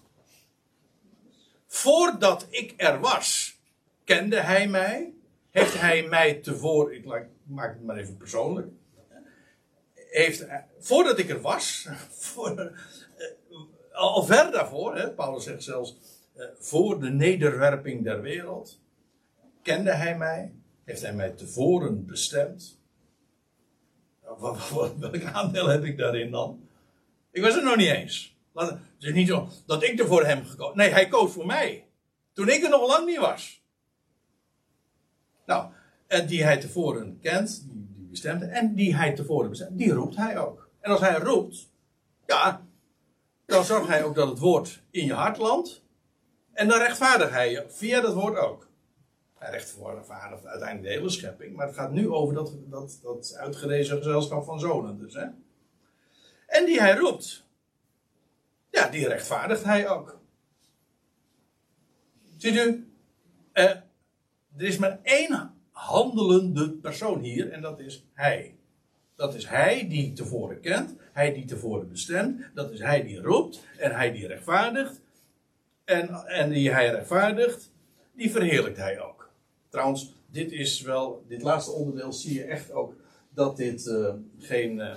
[1.67, 3.54] Voordat ik er was,
[4.05, 5.13] kende hij mij.
[5.51, 7.05] Heeft hij mij tevoren, ik
[7.45, 8.69] maak het maar even persoonlijk.
[9.95, 10.47] Heeft,
[10.79, 11.89] voordat ik er was,
[12.33, 13.27] voor, eh,
[13.93, 15.97] al ver daarvoor, hè, Paulus zegt zelfs,
[16.35, 18.81] eh, voor de nederwerping der wereld,
[19.63, 20.53] kende hij mij,
[20.85, 22.79] heeft hij mij tevoren bestemd.
[24.99, 26.69] Welk aandeel heb ik daarin dan?
[27.31, 28.37] Ik was er nog niet eens.
[28.55, 31.87] Het is niet zo dat ik er voor hem gekozen Nee, hij koos voor mij.
[32.33, 33.64] Toen ik er nog lang niet was.
[35.47, 35.73] Nou,
[36.07, 40.17] en die hij tevoren kent, die, die bestemt, en die hij tevoren bestemt, die roept
[40.17, 40.69] hij ook.
[40.81, 41.71] En als hij roept,
[42.27, 42.67] ja,
[43.47, 45.83] dan zorgt hij ook dat het woord in je hart landt.
[46.53, 48.69] En dan rechtvaardigt hij je via dat woord ook.
[49.35, 51.57] Hij rechtvaardigt uiteindelijk de hele schepping.
[51.57, 54.99] Maar het gaat nu over dat, dat, dat uitgerezen gezelschap van zonen.
[54.99, 55.27] Dus, hè?
[56.47, 57.45] En die hij roept.
[58.71, 60.19] Ja, die rechtvaardigt hij ook.
[62.37, 62.93] Ziet u?
[63.53, 63.71] Uh,
[64.57, 67.51] er is maar één handelende persoon hier.
[67.51, 68.57] En dat is hij.
[69.17, 70.95] Dat is hij die tevoren kent.
[71.13, 72.51] Hij die tevoren bestemt.
[72.55, 73.65] Dat is hij die roept.
[73.79, 75.01] En hij die rechtvaardigt.
[75.85, 77.71] En, en die hij rechtvaardigt,
[78.13, 79.31] die verheerlijkt hij ook.
[79.69, 82.95] Trouwens, dit is wel, dit laatste onderdeel zie je echt ook
[83.31, 84.95] dat dit uh, geen, uh,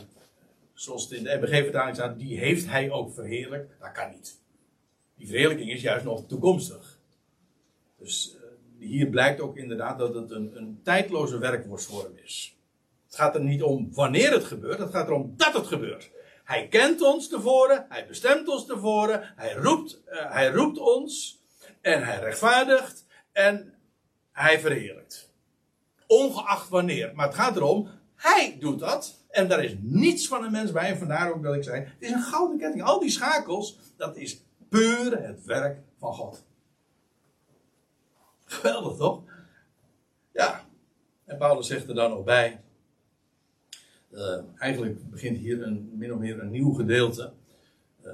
[0.74, 3.80] zoals het in de MBG-vertaling staat, die heeft hij ook verheerlijkt.
[3.80, 4.40] Dat kan niet.
[5.16, 7.00] Die verheerlijking is juist nog toekomstig.
[7.98, 8.37] Dus
[8.80, 12.58] hier blijkt ook inderdaad dat het een, een tijdloze werkwoordsvorm is.
[13.06, 16.12] Het gaat er niet om wanneer het gebeurt, het gaat erom dat het gebeurt.
[16.44, 21.42] Hij kent ons tevoren, hij bestemt ons tevoren, hij roept, uh, hij roept ons
[21.82, 23.74] en hij rechtvaardigt en
[24.32, 25.32] hij verheerlijkt.
[26.08, 27.12] Ongeacht wanneer.
[27.16, 30.90] Maar het gaat erom, hij doet dat en daar is niets van een mens bij.
[30.90, 32.84] En vandaar ook dat ik zei, het is een gouden ketting.
[32.84, 36.46] Al die schakels, dat is puur het werk van God.
[38.48, 39.24] Geweldig toch?
[40.34, 40.66] Ja.
[41.26, 42.62] En Paulus zegt er dan nog bij.
[44.12, 47.34] Uh, eigenlijk begint hier een, min of meer een nieuw gedeelte.
[48.06, 48.12] Uh,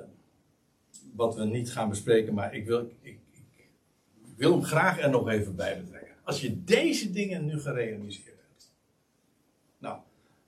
[1.13, 3.67] wat we niet gaan bespreken, maar ik wil, ik, ik, ik,
[4.35, 6.15] wil hem graag er nog even bij betrekken.
[6.23, 8.71] Als je deze dingen nu gerealiseerd hebt.
[9.77, 9.99] Nou,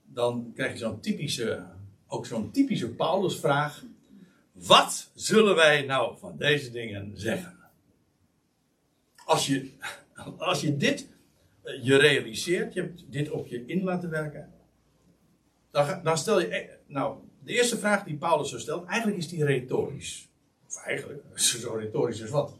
[0.04, 1.64] dan krijg je zo'n typische,
[2.06, 3.84] ook zo'n typische Paulusvraag.
[4.52, 7.55] Wat zullen wij nou van deze dingen zeggen?
[9.26, 9.70] Als je,
[10.38, 11.08] als je dit
[11.64, 14.54] uh, je realiseert, je hebt dit op je in laten werken
[15.76, 16.46] dan, dan stel je.
[16.46, 20.28] Eh, nou, de eerste vraag die Paulus zo stelt, eigenlijk is die retorisch.
[20.66, 22.56] Of eigenlijk, zo retorisch is wat.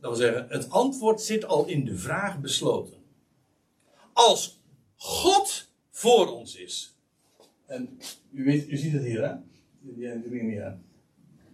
[0.00, 2.96] Dat wil zeggen, het antwoord zit al in de vraag besloten.
[4.12, 4.60] Als
[4.96, 6.94] God voor ons is.
[7.66, 7.98] En
[8.32, 9.34] u, weet, u ziet het hier, hè?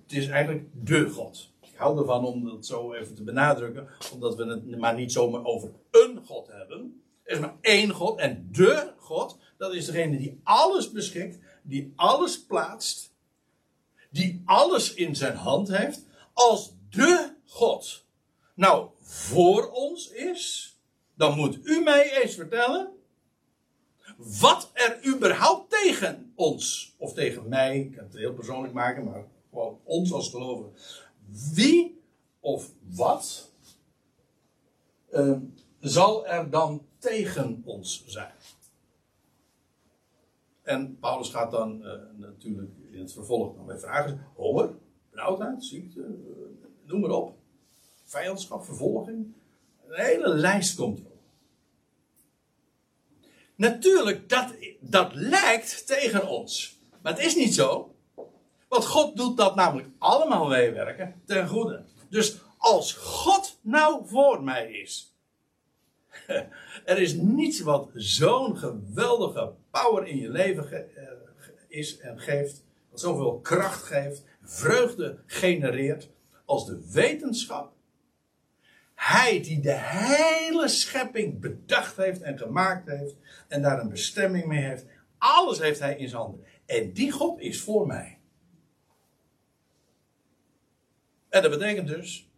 [0.03, 1.52] Het is eigenlijk de God.
[1.73, 5.45] Ik hou ervan om dat zo even te benadrukken, omdat we het maar niet zomaar
[5.45, 7.03] over een God hebben.
[7.23, 11.93] Er is maar één God en de God dat is degene die alles beschikt, die
[11.97, 13.15] alles plaatst,
[14.11, 18.05] die alles in zijn hand heeft, als de God
[18.55, 20.77] nou voor ons is,
[21.15, 22.93] dan moet u mij eens vertellen
[24.17, 29.25] wat er überhaupt tegen ons, of tegen mij, ik kan het heel persoonlijk maken, maar
[29.51, 30.73] gewoon ons als gelovigen,
[31.55, 32.03] wie
[32.41, 33.51] of wat
[35.13, 35.37] uh,
[35.81, 38.33] zal er dan tegen ons zijn?
[40.63, 44.75] En Paulus gaat dan uh, natuurlijk in het vervolg dan weer vragen: honger,
[45.11, 46.07] benauwdheid, ziekte, uh,
[46.85, 47.37] noem maar op.
[48.05, 49.33] Vijandschap, vervolging.
[49.87, 51.13] Een hele lijst komt erop.
[53.55, 56.79] Natuurlijk, dat, dat lijkt tegen ons.
[57.03, 57.92] Maar het is niet zo.
[58.73, 61.85] Want God doet dat namelijk allemaal meewerken ten goede.
[62.09, 65.17] Dus als God nou voor mij is.
[66.85, 71.05] Er is niets wat zo'n geweldige power in je leven eh,
[71.69, 72.65] is en geeft.
[72.91, 76.11] Wat zoveel kracht geeft, vreugde genereert.
[76.45, 77.73] Als de wetenschap.
[78.95, 83.15] Hij die de hele schepping bedacht heeft en gemaakt heeft.
[83.49, 84.85] En daar een bestemming mee heeft.
[85.19, 86.45] Alles heeft hij in zijn handen.
[86.67, 88.21] En die God is voor mij.
[91.33, 92.29] En dat betekent dus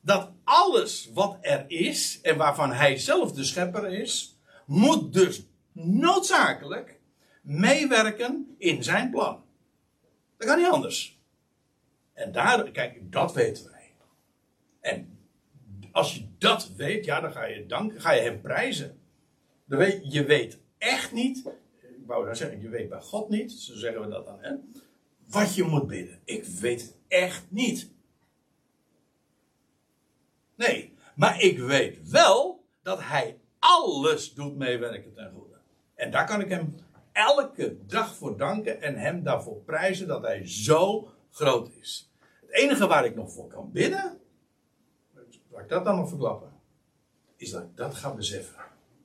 [0.00, 7.00] dat alles wat er is en waarvan hij zelf de schepper is, moet dus noodzakelijk
[7.42, 9.44] meewerken in zijn plan.
[10.36, 11.18] Dat kan niet anders.
[12.12, 13.92] En daar, kijk, dat weten wij.
[14.80, 15.18] En
[15.92, 19.00] als je dat weet, ja, dan ga je danken, ga je hem prijzen.
[19.64, 21.46] Dan weet, je weet echt niet,
[21.82, 24.54] ik wou dan zeggen, je weet bij God niet, zo zeggen we dat dan, hè,
[25.26, 26.20] wat je moet bidden.
[26.24, 27.92] Ik weet het echt niet.
[30.56, 35.54] Nee, maar ik weet wel dat hij alles doet meewerken ten goede.
[35.94, 36.74] En daar kan ik hem
[37.12, 42.10] elke dag voor danken en hem daarvoor prijzen dat hij zo groot is.
[42.40, 44.18] Het enige waar ik nog voor kan bidden,
[45.50, 46.52] laat ik dat dan nog verklappen,
[47.36, 48.62] is dat ik dat ga beseffen.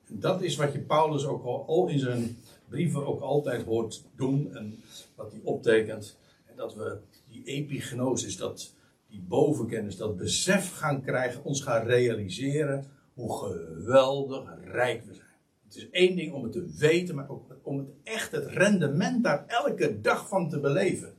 [0.07, 2.37] En dat is wat je Paulus ook al in zijn
[2.69, 4.83] brieven ook altijd hoort doen en
[5.15, 6.17] wat hij optekent.
[6.45, 6.97] En dat we
[7.27, 8.73] die epignosis, dat
[9.09, 15.27] die bovenkennis, dat besef gaan krijgen, ons gaan realiseren hoe geweldig rijk we zijn.
[15.63, 19.23] Het is één ding om het te weten, maar ook om het echt het rendement
[19.23, 21.13] daar elke dag van te beleven.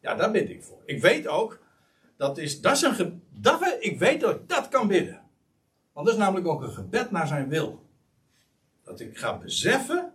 [0.00, 0.82] Ja, daar bid ik voor.
[0.84, 1.60] Ik weet ook,
[2.16, 5.20] dat is, dat is een dat, ik weet dat ik dat kan bidden.
[5.92, 7.84] Want dat is namelijk ook een gebed naar zijn wil.
[8.82, 10.12] Dat ik ga beseffen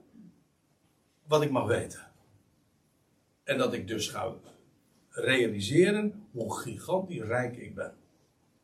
[1.28, 2.12] wat ik mag weten.
[3.43, 4.34] En dat ik dus ga
[5.12, 7.93] realiseren hoe gigantisch rijk ik ben.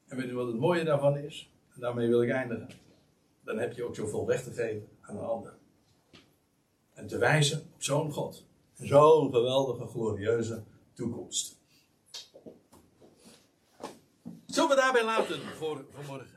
[0.08, 1.52] En weet u wat het mooie daarvan is?
[1.74, 2.70] En daarmee wil ik eindigen.
[3.44, 5.54] Dan heb je ook zoveel weg te geven aan een ander.
[6.94, 8.46] En te wijzen op zo'n God.
[8.74, 11.58] Zo'n geweldige, glorieuze toekomst.
[14.46, 16.37] Zullen we daarbij laten voor vanmorgen?